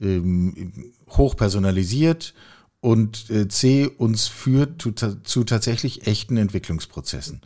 [0.00, 2.34] ähm, hochpersonalisiert
[2.80, 7.40] und äh, c uns führt zu, zu tatsächlich echten Entwicklungsprozessen.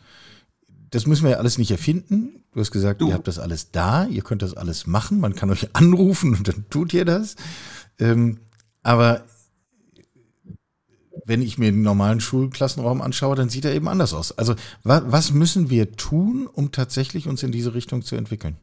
[0.93, 2.43] Das müssen wir ja alles nicht erfinden.
[2.53, 3.07] Du hast gesagt, du.
[3.07, 6.47] ihr habt das alles da, ihr könnt das alles machen, man kann euch anrufen und
[6.47, 7.35] dann tut ihr das.
[7.97, 8.41] Ähm,
[8.83, 9.25] aber
[11.25, 14.37] wenn ich mir den normalen Schulklassenraum anschaue, dann sieht er eben anders aus.
[14.37, 14.53] Also
[14.83, 18.57] wa was müssen wir tun, um tatsächlich uns in diese Richtung zu entwickeln?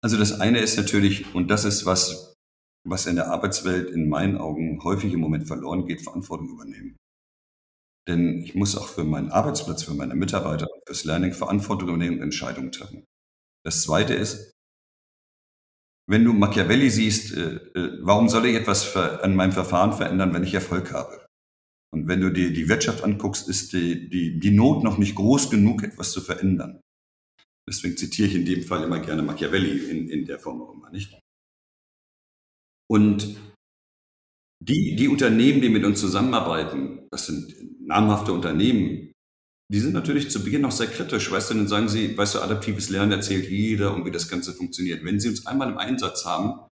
[0.00, 2.34] Also das eine ist natürlich, und das ist was,
[2.84, 6.96] was in der Arbeitswelt in meinen Augen häufig im Moment verloren geht, Verantwortung übernehmen.
[8.06, 12.22] Denn ich muss auch für meinen Arbeitsplatz, für meine Mitarbeiter, fürs Learning Verantwortung übernehmen und
[12.22, 13.04] Entscheidungen treffen.
[13.64, 14.52] Das Zweite ist,
[16.06, 20.44] wenn du Machiavelli siehst, äh, äh, warum soll ich etwas an meinem Verfahren verändern, wenn
[20.44, 21.26] ich Erfolg habe?
[21.94, 25.50] Und wenn du dir die Wirtschaft anguckst, ist die, die, die Not noch nicht groß
[25.50, 26.80] genug, etwas zu verändern.
[27.66, 30.90] Deswegen zitiere ich in dem Fall immer gerne Machiavelli in, in der Form auch immer,
[30.90, 31.18] nicht?
[32.90, 33.38] Und
[34.66, 39.12] die, die Unternehmen, die mit uns zusammenarbeiten, das sind namhafte Unternehmen,
[39.70, 41.30] die sind natürlich zu Beginn noch sehr kritisch.
[41.30, 44.52] Weißt du, dann sagen sie, weißt du, adaptives Lernen erzählt jeder und wie das Ganze
[44.52, 45.04] funktioniert.
[45.04, 46.68] Wenn sie uns einmal im Einsatz haben,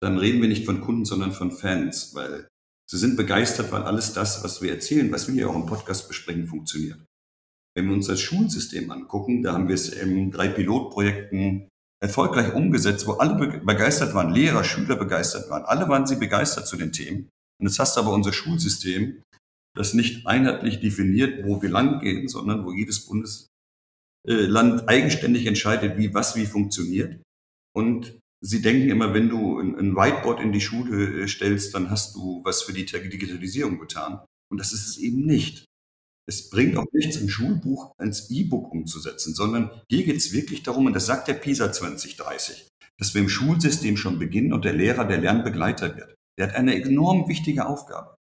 [0.00, 2.48] dann reden wir nicht von Kunden, sondern von Fans, weil
[2.88, 6.08] sie sind begeistert, weil alles das, was wir erzählen, was wir hier auch im Podcast
[6.08, 7.04] besprechen, funktioniert.
[7.76, 11.68] Wenn wir uns das Schulsystem angucken, da haben wir es in drei Pilotprojekten
[12.00, 15.64] erfolgreich umgesetzt, wo alle begeistert waren, Lehrer, Schüler begeistert waren.
[15.64, 17.28] Alle waren sie begeistert zu den Themen.
[17.60, 19.22] Und jetzt hast du aber unser Schulsystem,
[19.76, 26.14] das nicht einheitlich definiert, wo wir lang gehen, sondern wo jedes Bundesland eigenständig entscheidet, wie
[26.14, 27.20] was wie funktioniert.
[27.76, 32.14] Und sie denken immer, wenn du ein Whiteboard in die Schule äh, stellst, dann hast
[32.14, 34.20] du was für die Digitalisierung getan.
[34.50, 35.64] Und das ist es eben nicht.
[36.28, 40.84] Es bringt auch nichts, ein Schulbuch ins E-Book umzusetzen, sondern hier geht es wirklich darum,
[40.84, 45.06] und das sagt der PISA 2030, dass wir im Schulsystem schon beginnen und der Lehrer
[45.06, 46.14] der Lernbegleiter wird.
[46.38, 48.14] Der hat eine enorm wichtige Aufgabe.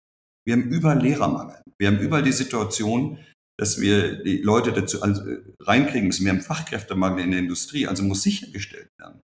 [0.46, 1.62] Wir haben überall Lehrermangel.
[1.78, 3.20] Wir haben überall die Situation,
[3.60, 5.22] dass wir die Leute dazu also
[5.62, 6.24] reinkriegen müssen.
[6.24, 7.88] Wir haben Fachkräftemangel in der Industrie.
[7.88, 9.20] Also muss sichergestellt werden,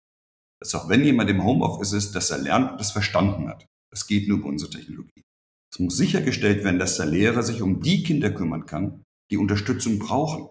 [0.62, 3.66] dass auch wenn jemand im Homeoffice ist, dass er lernt und das verstanden hat.
[3.92, 5.24] Das geht nur über unsere Technologie.
[5.74, 9.98] Es muss sichergestellt werden, dass der Lehrer sich um die Kinder kümmern kann, die Unterstützung
[9.98, 10.50] brauchen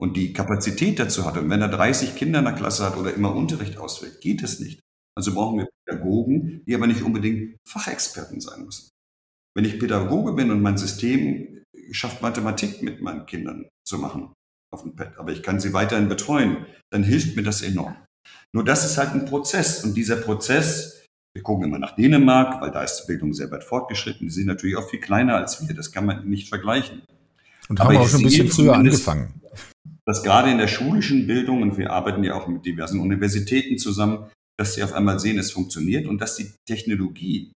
[0.00, 1.36] und die Kapazität dazu hat.
[1.36, 4.60] Und wenn er 30 Kinder in der Klasse hat oder immer Unterricht ausfällt, geht es
[4.60, 4.78] nicht.
[5.16, 8.88] Also brauchen wir Pädagogen, die aber nicht unbedingt Fachexperten sein müssen.
[9.56, 14.32] Wenn ich Pädagoge bin und mein System schafft Mathematik mit meinen Kindern zu machen
[14.72, 17.96] auf dem Pad, aber ich kann sie weiterhin betreuen, dann hilft mir das enorm.
[18.52, 21.03] Nur das ist halt ein Prozess und dieser Prozess
[21.34, 24.28] Wir gucken immer nach Dänemark, weil da ist die Bildung sehr weit fortgeschritten.
[24.28, 25.74] Die sind natürlich auch viel kleiner als wir.
[25.74, 27.02] Das kann man nicht vergleichen.
[27.68, 29.40] Und haben auch schon ein bisschen früher angefangen.
[30.06, 34.30] Dass gerade in der schulischen Bildung, und wir arbeiten ja auch mit diversen Universitäten zusammen,
[34.58, 37.52] dass sie auf einmal sehen, es funktioniert und dass die Technologie,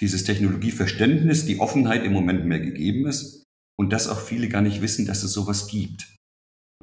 [0.00, 3.44] dieses Technologieverständnis, die Offenheit im Moment mehr gegeben ist
[3.78, 6.14] und dass auch viele gar nicht wissen, dass es sowas gibt.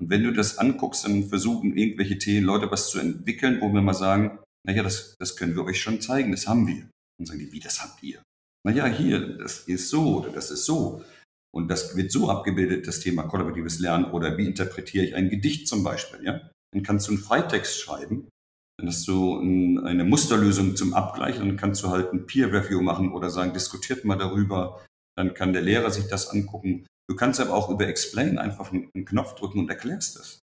[0.01, 3.81] Und wenn du das anguckst, dann versuchen irgendwelche Themen, Leute was zu entwickeln, wo wir
[3.81, 6.89] mal sagen, naja, das, das können wir euch schon zeigen, das haben wir.
[7.19, 8.21] Und sagen die, wie, das habt ihr?
[8.65, 11.04] Naja, hier, das ist so oder das ist so.
[11.54, 15.67] Und das wird so abgebildet, das Thema kollaboratives Lernen oder wie interpretiere ich ein Gedicht
[15.67, 16.49] zum Beispiel, ja?
[16.73, 18.28] Dann kannst du einen Freitext schreiben,
[18.78, 23.13] dann hast du ein, eine Musterlösung zum Abgleich, dann kannst du halt ein Peer-Review machen
[23.13, 24.84] oder sagen, diskutiert mal darüber,
[25.17, 26.86] dann kann der Lehrer sich das angucken.
[27.10, 30.39] Du kannst aber auch über Explain einfach einen, Knopf drücken und erklärst das.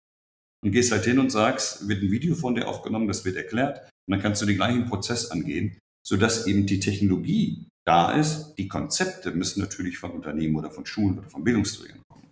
[0.63, 3.89] Und gehst halt hin und sagst, wird ein Video von dir aufgenommen, das wird erklärt.
[4.07, 8.55] Und dann kannst du den gleichen Prozess angehen, sodass eben die Technologie da ist.
[8.57, 12.25] Die Konzepte müssen natürlich von Unternehmen oder von Schulen oder von Bildungsträgern kommen.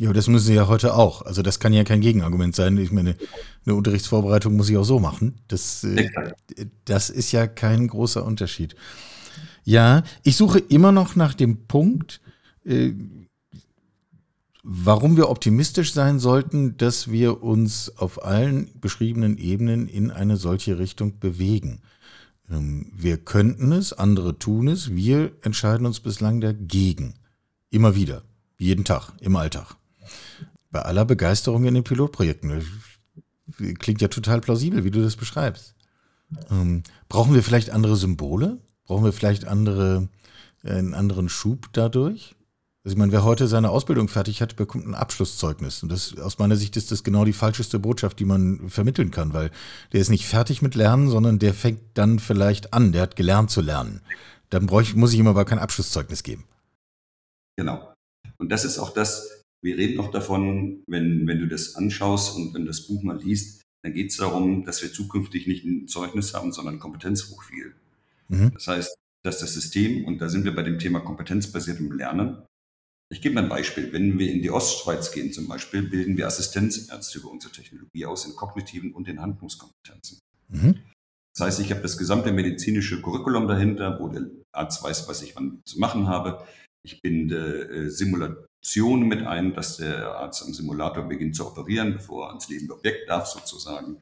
[0.00, 1.22] Ja, das müssen sie ja heute auch.
[1.22, 2.78] Also das kann ja kein Gegenargument sein.
[2.78, 3.16] Ich meine,
[3.66, 5.40] eine Unterrichtsvorbereitung muss ich auch so machen.
[5.48, 6.08] Das, äh,
[6.86, 8.74] das ist ja kein großer Unterschied.
[9.64, 12.22] Ja, ich suche immer noch nach dem Punkt,
[12.64, 12.92] äh,
[14.62, 20.78] warum wir optimistisch sein sollten, dass wir uns auf allen beschriebenen Ebenen in eine solche
[20.78, 21.82] Richtung bewegen.
[22.50, 27.14] Ähm, wir könnten es, andere tun es, wir entscheiden uns bislang dagegen.
[27.70, 28.22] Immer wieder,
[28.58, 29.76] jeden Tag, im Alltag.
[30.70, 32.64] Bei aller Begeisterung in den Pilotprojekten.
[33.78, 35.74] Klingt ja total plausibel, wie du das beschreibst.
[36.50, 38.58] Ähm, brauchen wir vielleicht andere Symbole?
[38.84, 40.08] Brauchen wir vielleicht andere,
[40.62, 42.36] äh, einen anderen Schub dadurch?
[42.82, 45.82] Also ich meine, wer heute seine Ausbildung fertig hat, bekommt ein Abschlusszeugnis.
[45.82, 49.34] Und das, aus meiner Sicht ist das genau die falscheste Botschaft, die man vermitteln kann,
[49.34, 49.50] weil
[49.92, 53.50] der ist nicht fertig mit Lernen, sondern der fängt dann vielleicht an, der hat gelernt
[53.50, 54.00] zu lernen.
[54.48, 56.44] Dann ich, muss ich ihm aber kein Abschlusszeugnis geben.
[57.56, 57.92] Genau.
[58.38, 62.54] Und das ist auch das, wir reden noch davon, wenn, wenn du das anschaust und
[62.54, 65.86] wenn du das Buch mal liest, dann geht es darum, dass wir zukünftig nicht ein
[65.86, 67.74] Zeugnis haben, sondern ein Kompetenzprofil.
[68.28, 68.52] Mhm.
[68.54, 72.42] Das heißt, dass das System, und da sind wir bei dem Thema kompetenzbasiertem Lernen,
[73.12, 73.92] ich gebe mal ein Beispiel.
[73.92, 78.24] Wenn wir in die Ostschweiz gehen zum Beispiel, bilden wir Assistenzärzte über unsere Technologie aus
[78.24, 80.20] in kognitiven und in Handlungskompetenzen.
[80.48, 80.80] Mhm.
[81.34, 85.34] Das heißt, ich habe das gesamte medizinische Curriculum dahinter, wo der Arzt weiß, was ich
[85.36, 86.46] wann zu machen habe.
[86.84, 92.26] Ich binde äh, Simulationen mit ein, dass der Arzt am Simulator beginnt zu operieren, bevor
[92.26, 94.00] er ans lebende Objekt darf, sozusagen,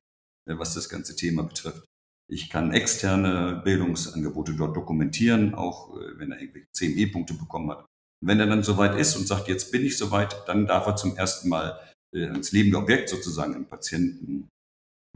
[0.49, 1.85] äh, was das ganze Thema betrifft.
[2.31, 7.87] Ich kann externe Bildungsangebote dort dokumentieren, auch äh, wenn er irgendwelche CME-Punkte bekommen hat.
[8.25, 11.17] Wenn er dann soweit ist und sagt, jetzt bin ich soweit, dann darf er zum
[11.17, 11.79] ersten Mal
[12.15, 14.49] äh, ins lebende Objekt sozusagen einen Patienten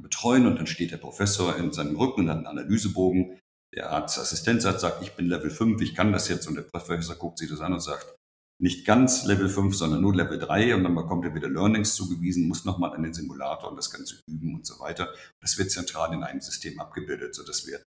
[0.01, 3.39] betreuen und dann steht der Professor in seinem Rücken und hat einen Analysebogen.
[3.75, 7.39] Der Arztassistenzarzt sagt, ich bin Level 5, ich kann das jetzt und der Professor guckt
[7.39, 8.15] sich das an und sagt,
[8.61, 12.47] nicht ganz Level 5, sondern nur Level 3 und dann bekommt er wieder Learnings zugewiesen,
[12.47, 15.13] muss nochmal an den Simulator und das Ganze üben und so weiter.
[15.41, 17.83] Das wird zentral in einem System abgebildet, sodass wir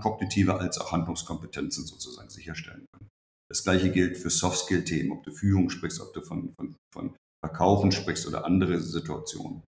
[0.00, 3.10] kognitive als auch Handlungskompetenzen sozusagen sicherstellen können.
[3.50, 7.92] Das gleiche gilt für Soft-Skill-Themen, ob du Führung sprichst, ob du von, von, von Verkaufen
[7.92, 9.62] sprichst oder andere Situationen.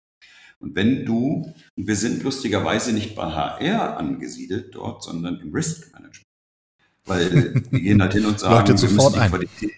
[0.61, 5.93] Und wenn du, und wir sind lustigerweise nicht bei HR angesiedelt dort, sondern im Risk
[5.93, 6.25] Management.
[7.07, 9.71] Weil wir gehen halt hin und sagen, wir müssen,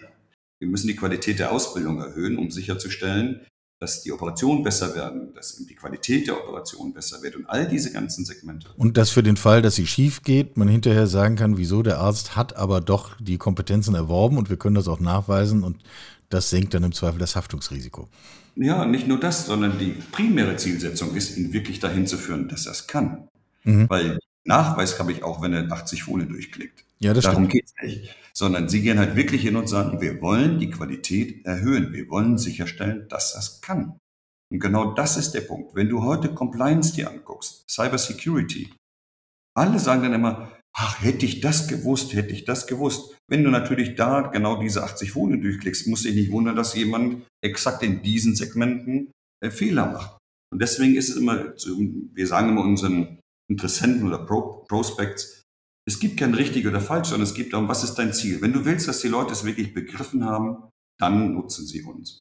[0.60, 3.44] wir müssen, die Qualität der Ausbildung erhöhen, um sicherzustellen,
[3.78, 7.92] dass die Operationen besser werden, dass die Qualität der Operation besser wird und all diese
[7.92, 8.68] ganzen Segmente.
[8.76, 11.98] Und dass für den Fall, dass sie schief geht, man hinterher sagen kann, wieso der
[11.98, 15.82] Arzt hat aber doch die Kompetenzen erworben und wir können das auch nachweisen und
[16.30, 18.08] das senkt dann im Zweifel das Haftungsrisiko.
[18.56, 22.64] Ja, nicht nur das, sondern die primäre Zielsetzung ist, ihn wirklich dahin zu führen, dass
[22.66, 23.28] er es kann.
[23.64, 23.88] Mhm.
[23.90, 26.84] Weil Nachweis habe ich auch, wenn er 80 Folien durchklickt.
[26.98, 28.14] Ja, das Darum geht es nicht.
[28.32, 31.92] Sondern sie gehen halt wirklich hin und sagen, wir wollen die Qualität erhöhen.
[31.92, 33.98] Wir wollen sicherstellen, dass das kann.
[34.52, 35.74] Und genau das ist der Punkt.
[35.74, 38.72] Wenn du heute Compliance dir anguckst, Cyber Security,
[39.56, 43.16] alle sagen dann immer, ach, hätte ich das gewusst, hätte ich das gewusst.
[43.28, 46.74] Wenn du natürlich da genau diese 80 Folien durchklickst, musst du dich nicht wundern, dass
[46.74, 49.10] jemand exakt in diesen Segmenten
[49.42, 50.18] äh, Fehler macht.
[50.52, 53.18] Und deswegen ist es immer, wir sagen immer unseren
[53.50, 55.42] Interessenten oder Pro Prospects,
[55.88, 58.42] es gibt kein richtig oder falsch, sondern es geht darum, was ist dein Ziel.
[58.42, 62.18] Wenn du willst, dass die Leute es wirklich begriffen haben, dann nutzen sie uns.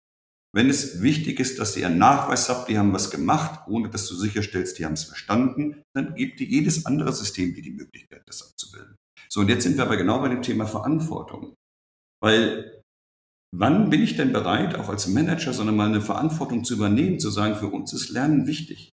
[0.55, 4.07] Wenn es wichtig ist, dass ihr einen Nachweis habt, die haben was gemacht, ohne dass
[4.07, 8.21] du sicherstellst, die haben es verstanden, dann gibt dir jedes andere System dir die Möglichkeit,
[8.25, 8.95] das abzubilden.
[9.27, 11.55] So, und jetzt sind wir aber genau bei dem Thema Verantwortung.
[12.21, 12.81] Weil
[13.53, 17.29] wann bin ich denn bereit, auch als Manager, sondern mal eine Verantwortung zu übernehmen, zu
[17.29, 18.91] sagen, für uns ist Lernen wichtig.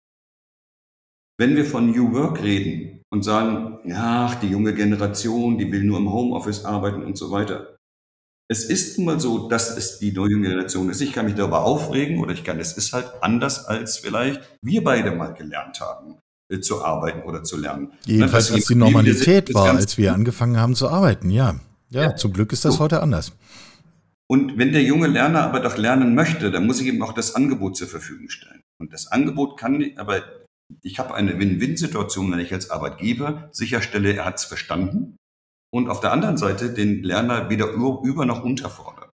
[1.38, 5.98] Wenn wir von New Work reden, und sagen, ach, die junge Generation, die will nur
[5.98, 7.76] im Homeoffice arbeiten und so weiter.
[8.48, 11.00] Es ist nun mal so, dass es die neue Generation ist.
[11.00, 14.84] Ich kann mich darüber aufregen oder ich kann, es ist halt anders, als vielleicht wir
[14.84, 16.18] beide mal gelernt haben
[16.48, 17.92] äh, zu arbeiten oder zu lernen.
[18.04, 21.58] Jedenfalls, als die Normalität war, als wir angefangen haben zu arbeiten, ja.
[21.88, 22.16] Ja, ja.
[22.16, 22.80] zum Glück ist das so.
[22.80, 23.32] heute anders.
[24.28, 27.36] Und wenn der junge Lerner aber doch lernen möchte, dann muss ich ihm auch das
[27.36, 28.62] Angebot zur Verfügung stellen.
[28.78, 30.22] Und das Angebot kann, aber
[30.82, 35.16] ich habe eine Win-Win-Situation, wenn ich als Arbeitgeber sicherstelle, er hat es verstanden
[35.72, 39.10] und auf der anderen Seite den Lerner weder über noch unterfordert.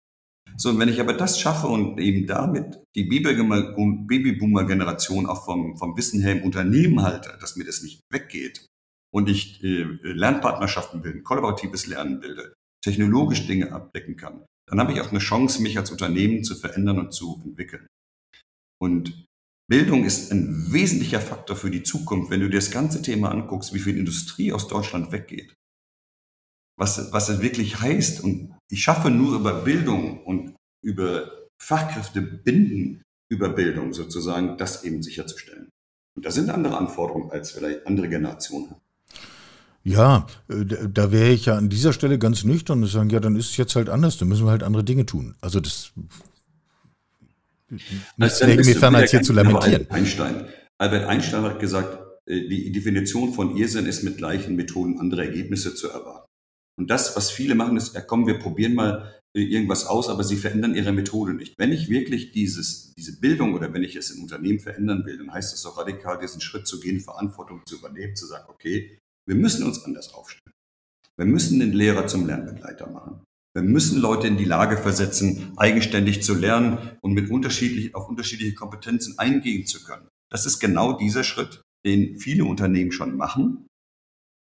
[0.56, 5.98] So, und wenn ich aber das schaffe und eben damit die Babyboomer-Generation auch vom, vom
[5.98, 8.64] Wissen her im Unternehmen halte, dass mir das nicht weggeht
[9.12, 15.02] und ich äh, Lernpartnerschaften bilde, kollaboratives Lernen bilde, technologisch Dinge abdecken kann, dann habe ich
[15.02, 17.86] auch eine Chance, mich als Unternehmen zu verändern und zu entwickeln.
[18.80, 19.26] Und
[19.68, 23.74] Bildung ist ein wesentlicher Faktor für die Zukunft, wenn du dir das ganze Thema anguckst,
[23.74, 25.56] wie viel Industrie aus Deutschland weggeht
[26.76, 28.22] was, was es wirklich heißt.
[28.22, 35.02] Und ich schaffe nur über Bildung und über Fachkräfte binden über Bildung sozusagen, das eben
[35.02, 35.70] sicherzustellen.
[36.14, 38.80] Und da sind andere Anforderungen, als vielleicht andere Generationen haben.
[39.82, 43.36] Ja, äh, da wäre ich ja an dieser Stelle ganz nüchtern und sagen, ja, dann
[43.36, 45.34] ist es jetzt halt anders, dann müssen wir halt andere Dinge tun.
[45.40, 45.92] Also das
[47.70, 49.74] nichts also mir fern, als hier zu lamentieren.
[49.74, 50.48] Albert Einstein.
[50.78, 55.74] Albert Einstein hat gesagt, äh, die Definition von Irrsinn ist mit gleichen Methoden andere Ergebnisse
[55.74, 56.26] zu erwarten.
[56.78, 60.24] Und das, was viele machen, ist, ja komm, wir probieren mal äh, irgendwas aus, aber
[60.24, 61.54] sie verändern ihre Methode nicht.
[61.58, 65.32] Wenn ich wirklich dieses, diese Bildung oder wenn ich es im Unternehmen verändern will, dann
[65.32, 69.36] heißt es auch radikal, diesen Schritt zu gehen, Verantwortung zu übernehmen, zu sagen, okay, wir
[69.36, 70.52] müssen uns anders aufstellen.
[71.18, 73.24] Wir müssen den Lehrer zum Lernbegleiter machen.
[73.56, 78.54] Wir müssen Leute in die Lage versetzen, eigenständig zu lernen und mit unterschiedlich, auf unterschiedliche
[78.54, 80.08] Kompetenzen eingehen zu können.
[80.30, 83.66] Das ist genau dieser Schritt, den viele Unternehmen schon machen.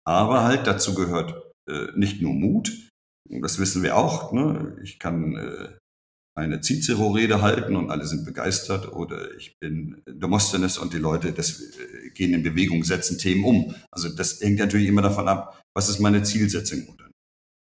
[0.05, 1.40] Aber halt dazu gehört
[1.71, 2.90] äh, nicht nur Mut,
[3.29, 4.33] das wissen wir auch.
[4.33, 4.77] Ne?
[4.83, 5.69] Ich kann äh,
[6.37, 11.61] eine Cicero-Rede halten und alle sind begeistert oder ich bin Demosthenes und die Leute das,
[11.61, 13.75] äh, gehen in Bewegung, setzen Themen um.
[13.92, 16.97] Also das hängt natürlich immer davon ab, was ist meine Zielsetzung.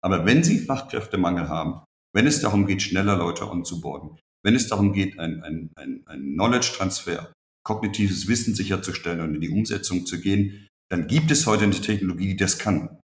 [0.05, 4.93] Aber wenn Sie Fachkräftemangel haben, wenn es darum geht, schneller Leute onzuboarden, wenn es darum
[4.93, 10.67] geht, ein, ein, ein, ein Knowledge-Transfer, kognitives Wissen sicherzustellen und in die Umsetzung zu gehen,
[10.91, 12.99] dann gibt es heute eine Technologie, die das kann.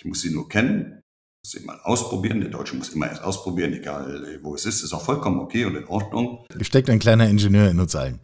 [0.00, 1.02] Ich muss sie nur kennen,
[1.44, 2.40] muss sie mal ausprobieren.
[2.40, 4.82] Der Deutsche muss immer erst ausprobieren, egal äh, wo es ist.
[4.82, 6.46] Ist auch vollkommen okay und in Ordnung.
[6.62, 8.20] Steckt ein kleiner Ingenieur in uns allen.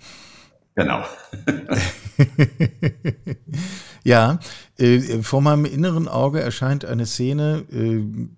[0.74, 1.04] Genau.
[4.04, 4.38] ja,
[4.78, 8.28] äh, vor meinem inneren Auge erscheint eine Szene, äh,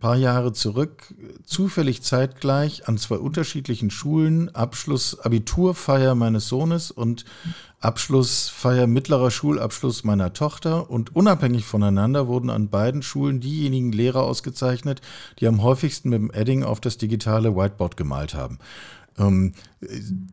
[0.00, 7.26] paar Jahre zurück, zufällig zeitgleich an zwei unterschiedlichen Schulen, Abschluss, Abiturfeier meines Sohnes und
[7.80, 15.02] Abschlussfeier mittlerer Schulabschluss meiner Tochter und unabhängig voneinander wurden an beiden Schulen diejenigen Lehrer ausgezeichnet,
[15.38, 18.58] die am häufigsten mit dem Edding auf das digitale Whiteboard gemalt haben.
[19.20, 19.52] Ähm,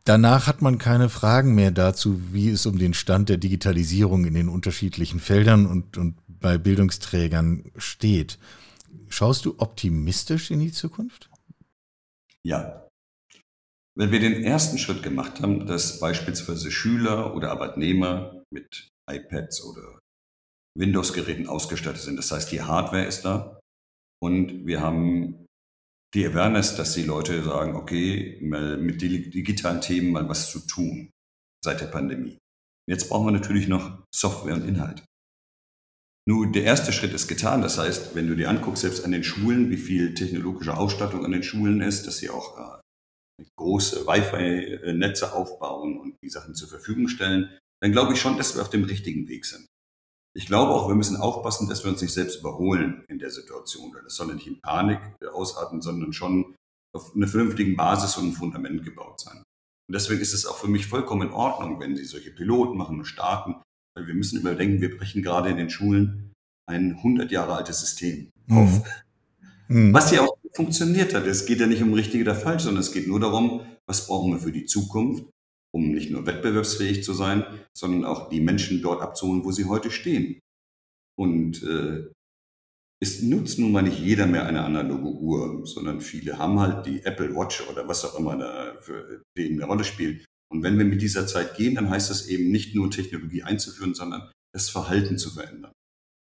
[0.06, 4.34] danach hat man keine Fragen mehr dazu, wie es um den Stand der Digitalisierung in
[4.34, 8.40] den unterschiedlichen Feldern und, und bei Bildungsträgern steht.
[9.10, 11.30] Schaust du optimistisch in die Zukunft?
[12.44, 12.88] Ja,
[13.98, 20.00] wenn wir den ersten Schritt gemacht haben, dass beispielsweise Schüler oder Arbeitnehmer mit iPads oder
[20.78, 23.60] Windows-Geräten ausgestattet sind, das heißt, die Hardware ist da
[24.22, 25.47] und wir haben
[26.14, 31.12] die Awareness, dass die Leute sagen, okay, mit digitalen Themen mal was zu tun
[31.64, 32.38] seit der Pandemie.
[32.90, 35.04] Jetzt brauchen wir natürlich noch Software und Inhalt.
[36.28, 37.62] Nur der erste Schritt ist getan.
[37.62, 41.32] Das heißt, wenn du dir anguckst, selbst an den Schulen, wie viel technologische Ausstattung an
[41.32, 47.08] den Schulen ist, dass sie auch äh, große Wi-Fi-Netze aufbauen und die Sachen zur Verfügung
[47.08, 49.68] stellen, dann glaube ich schon, dass wir auf dem richtigen Weg sind.
[50.38, 53.92] Ich glaube auch, wir müssen aufpassen, dass wir uns nicht selbst überholen in der Situation.
[54.04, 55.00] Das soll nicht in Panik
[55.34, 56.56] ausarten, sondern schon
[56.96, 59.38] auf einer vernünftigen Basis und ein Fundament gebaut sein.
[59.38, 63.00] Und deswegen ist es auch für mich vollkommen in Ordnung, wenn Sie solche Piloten machen
[63.00, 63.56] und starten,
[63.96, 66.34] weil wir müssen überdenken, wir brechen gerade in den Schulen
[66.70, 68.58] ein 100 Jahre altes System mhm.
[68.58, 68.84] auf.
[69.70, 69.92] Mhm.
[69.92, 71.26] Was ja auch funktioniert hat.
[71.26, 74.34] Es geht ja nicht um richtig oder falsch, sondern es geht nur darum, was brauchen
[74.34, 75.26] wir für die Zukunft,
[75.74, 77.46] um nicht nur wettbewerbsfähig zu sein,
[77.76, 80.40] sondern auch die Menschen dort abzuholen, wo sie heute stehen.
[81.20, 82.08] Und äh,
[83.00, 87.04] es nutzt nun mal nicht jeder mehr eine analoge Uhr, sondern viele haben halt die
[87.04, 90.26] Apple Watch oder was auch immer da für den eine Rolle spielt.
[90.52, 93.94] Und wenn wir mit dieser Zeit gehen, dann heißt das eben nicht nur Technologie einzuführen,
[93.94, 95.74] sondern das Verhalten zu verändern.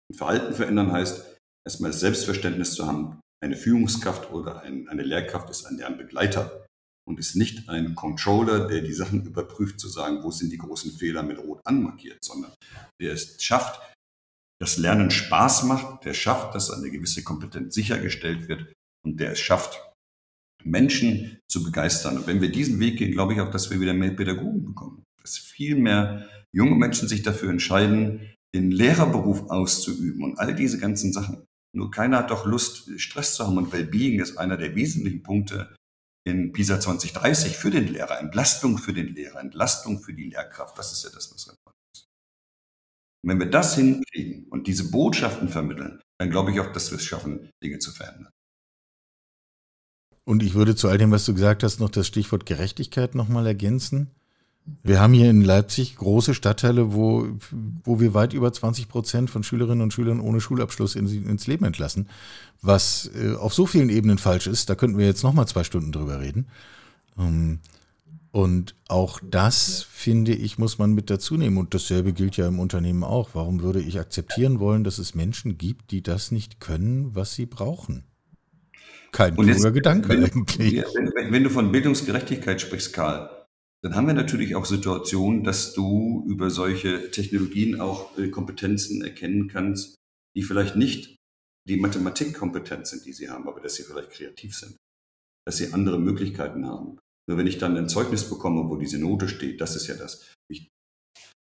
[0.10, 5.66] Und Verhalten verändern heißt, erstmal Selbstverständnis zu haben, eine Führungskraft oder ein, eine Lehrkraft ist
[5.66, 6.66] ein Lernbegleiter
[7.08, 10.92] und ist nicht ein Controller, der die Sachen überprüft, zu sagen, wo sind die großen
[10.92, 12.54] Fehler mit Rot anmarkiert, sondern
[13.00, 13.80] der es schafft,
[14.60, 18.74] das Lernen Spaß macht, der schafft, dass eine gewisse Kompetenz sichergestellt wird
[19.06, 19.80] und der es schafft,
[20.64, 22.18] Menschen zu begeistern.
[22.18, 25.04] Und wenn wir diesen Weg gehen, glaube ich auch, dass wir wieder mehr Pädagogen bekommen.
[25.22, 31.14] Dass viel mehr junge Menschen sich dafür entscheiden, den Lehrerberuf auszuüben und all diese ganzen
[31.14, 31.46] Sachen.
[31.76, 35.76] Nur keiner hat doch Lust, Stress zu haben und Wellbeing ist einer der wesentlichen Punkte
[36.26, 38.20] in PISA 2030 für den Lehrer.
[38.20, 40.78] Entlastung für den Lehrer, Entlastung für die Lehrkraft.
[40.78, 42.08] Das ist ja das, was relevant ist.
[43.24, 46.98] Und wenn wir das hinkriegen und diese Botschaften vermitteln, dann glaube ich auch, dass wir
[46.98, 48.32] es schaffen, Dinge zu verändern.
[50.28, 53.46] Und ich würde zu all dem, was du gesagt hast, noch das Stichwort Gerechtigkeit nochmal
[53.46, 54.10] ergänzen.
[54.84, 57.28] Wir haben hier in Leipzig große Stadtteile, wo,
[57.84, 61.66] wo wir weit über 20 Prozent von Schülerinnen und Schülern ohne Schulabschluss in, ins Leben
[61.66, 62.10] entlassen,
[62.62, 64.70] was äh, auf so vielen Ebenen falsch ist.
[64.70, 66.48] Da könnten wir jetzt nochmal zwei Stunden drüber reden.
[67.18, 67.60] Ähm,
[68.32, 71.58] und auch das, finde ich, muss man mit dazu nehmen.
[71.58, 73.30] Und dasselbe gilt ja im Unternehmen auch.
[73.34, 77.46] Warum würde ich akzeptieren wollen, dass es Menschen gibt, die das nicht können, was sie
[77.46, 78.04] brauchen?
[79.14, 80.84] Kein kluger Gedanke wenn, eigentlich.
[80.94, 83.30] Wenn, wenn, du von Bildungsgerechtigkeit sprichst, Karl,
[83.86, 89.48] dann haben wir natürlich auch Situationen, dass du über solche Technologien auch äh, Kompetenzen erkennen
[89.48, 89.94] kannst,
[90.36, 91.16] die vielleicht nicht
[91.68, 94.76] die Mathematikkompetenz sind, die sie haben, aber dass sie vielleicht kreativ sind,
[95.46, 96.98] dass sie andere Möglichkeiten haben.
[97.30, 100.34] Nur wenn ich dann ein Zeugnis bekomme, wo diese Note steht, das ist ja das.
[100.52, 100.68] Ich,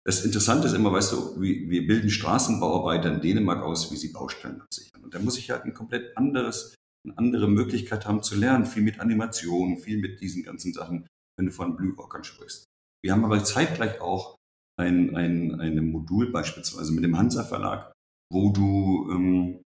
[0.05, 4.11] das Interessante ist immer, weißt du, wir, wir bilden Straßenbauarbeiter in Dänemark aus, wie sie
[4.11, 5.01] Baustellen absichern.
[5.01, 6.75] Und da muss ich halt ein komplett anderes
[7.05, 11.07] eine andere Möglichkeit haben zu lernen, viel mit Animation, viel mit diesen ganzen Sachen,
[11.37, 12.65] wenn du von Blue Walkern sprichst.
[13.03, 14.35] Wir haben aber zeitgleich auch
[14.79, 17.91] ein, ein, ein Modul beispielsweise mit dem Hansa Verlag,
[18.31, 19.61] wo du ähm,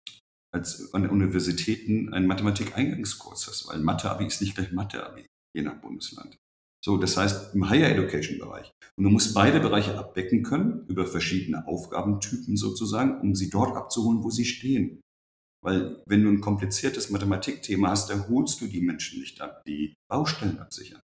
[0.54, 6.36] als an Universitäten einen Mathematik-Eingangskurs hast, weil Mathe-Abi ist nicht gleich Mathe-Abi, je nach Bundesland.
[6.84, 8.70] So, das heißt im Higher Education Bereich.
[8.98, 14.22] Und du musst beide Bereiche abdecken können über verschiedene Aufgabentypen sozusagen, um sie dort abzuholen,
[14.22, 15.00] wo sie stehen.
[15.64, 19.94] Weil wenn du ein kompliziertes Mathematikthema hast, dann holst du die Menschen nicht ab, die
[20.10, 21.00] Baustellen absichern.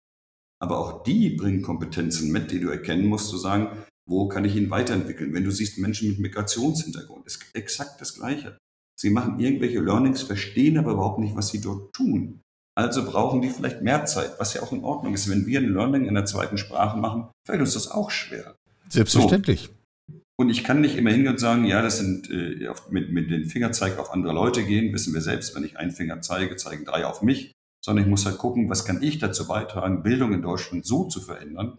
[0.59, 4.57] Aber auch die bringen Kompetenzen mit, die du erkennen musst, zu sagen, wo kann ich
[4.57, 5.35] ihn weiterentwickeln?
[5.35, 8.57] Wenn du siehst, Menschen mit Migrationshintergrund, ist exakt das Gleiche.
[8.99, 12.41] Sie machen irgendwelche Learnings, verstehen aber überhaupt nicht, was sie dort tun.
[12.75, 15.31] Also brauchen die vielleicht mehr Zeit, was ja auch in Ordnung ist.
[15.31, 18.55] Wenn wir ein Learning in der zweiten Sprache machen, fällt uns das auch schwer.
[18.89, 19.71] Selbstverständlich.
[19.71, 20.21] So.
[20.39, 23.47] Und ich kann nicht immer hingehen und sagen, ja, das sind äh, mit, mit den
[23.47, 27.07] Fingerzeig auf andere Leute gehen, wissen wir selbst, wenn ich einen Finger zeige, zeigen drei
[27.07, 27.53] auf mich,
[27.87, 31.21] sondern ich muss halt gucken, was kann ich dazu beitragen, Bildung in Deutschland so zu
[31.21, 31.79] verändern,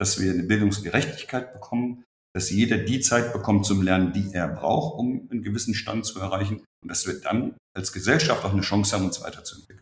[0.00, 4.98] dass wir eine Bildungsgerechtigkeit bekommen, dass jeder die Zeit bekommt zum Lernen, die er braucht,
[4.98, 8.96] um einen gewissen Stand zu erreichen und dass wir dann als Gesellschaft auch eine Chance
[8.96, 9.81] haben, uns weiterzuentwickeln.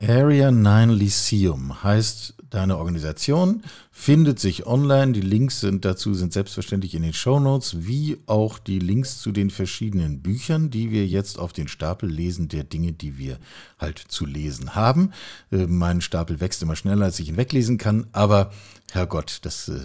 [0.00, 5.10] Area 9 Lyceum heißt deine Organisation, findet sich online.
[5.10, 9.32] Die Links sind dazu sind selbstverständlich in den Show Notes, wie auch die Links zu
[9.32, 13.38] den verschiedenen Büchern, die wir jetzt auf den Stapel lesen, der Dinge, die wir
[13.80, 15.12] halt zu lesen haben.
[15.50, 18.52] Äh, mein Stapel wächst immer schneller, als ich ihn weglesen kann, aber
[18.92, 19.80] Herrgott, das äh,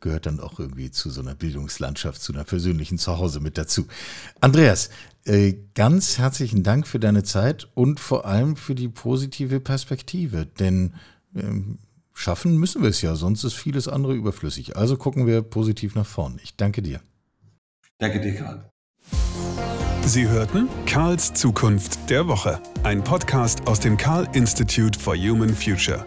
[0.00, 3.86] gehört dann auch irgendwie zu so einer Bildungslandschaft, zu einer persönlichen Zuhause mit dazu.
[4.40, 4.88] Andreas,
[5.24, 10.94] äh, ganz herzlichen Dank für deine Zeit und vor allem für die positive Perspektive, denn
[11.34, 11.78] ähm,
[12.14, 14.76] schaffen müssen wir es ja, sonst ist vieles andere überflüssig.
[14.76, 16.40] Also gucken wir positiv nach vorn.
[16.42, 17.00] Ich danke dir.
[17.98, 18.70] Danke dir, Karl.
[20.06, 26.06] Sie hörten Karls Zukunft der Woche, ein Podcast aus dem Karl Institute for Human Future.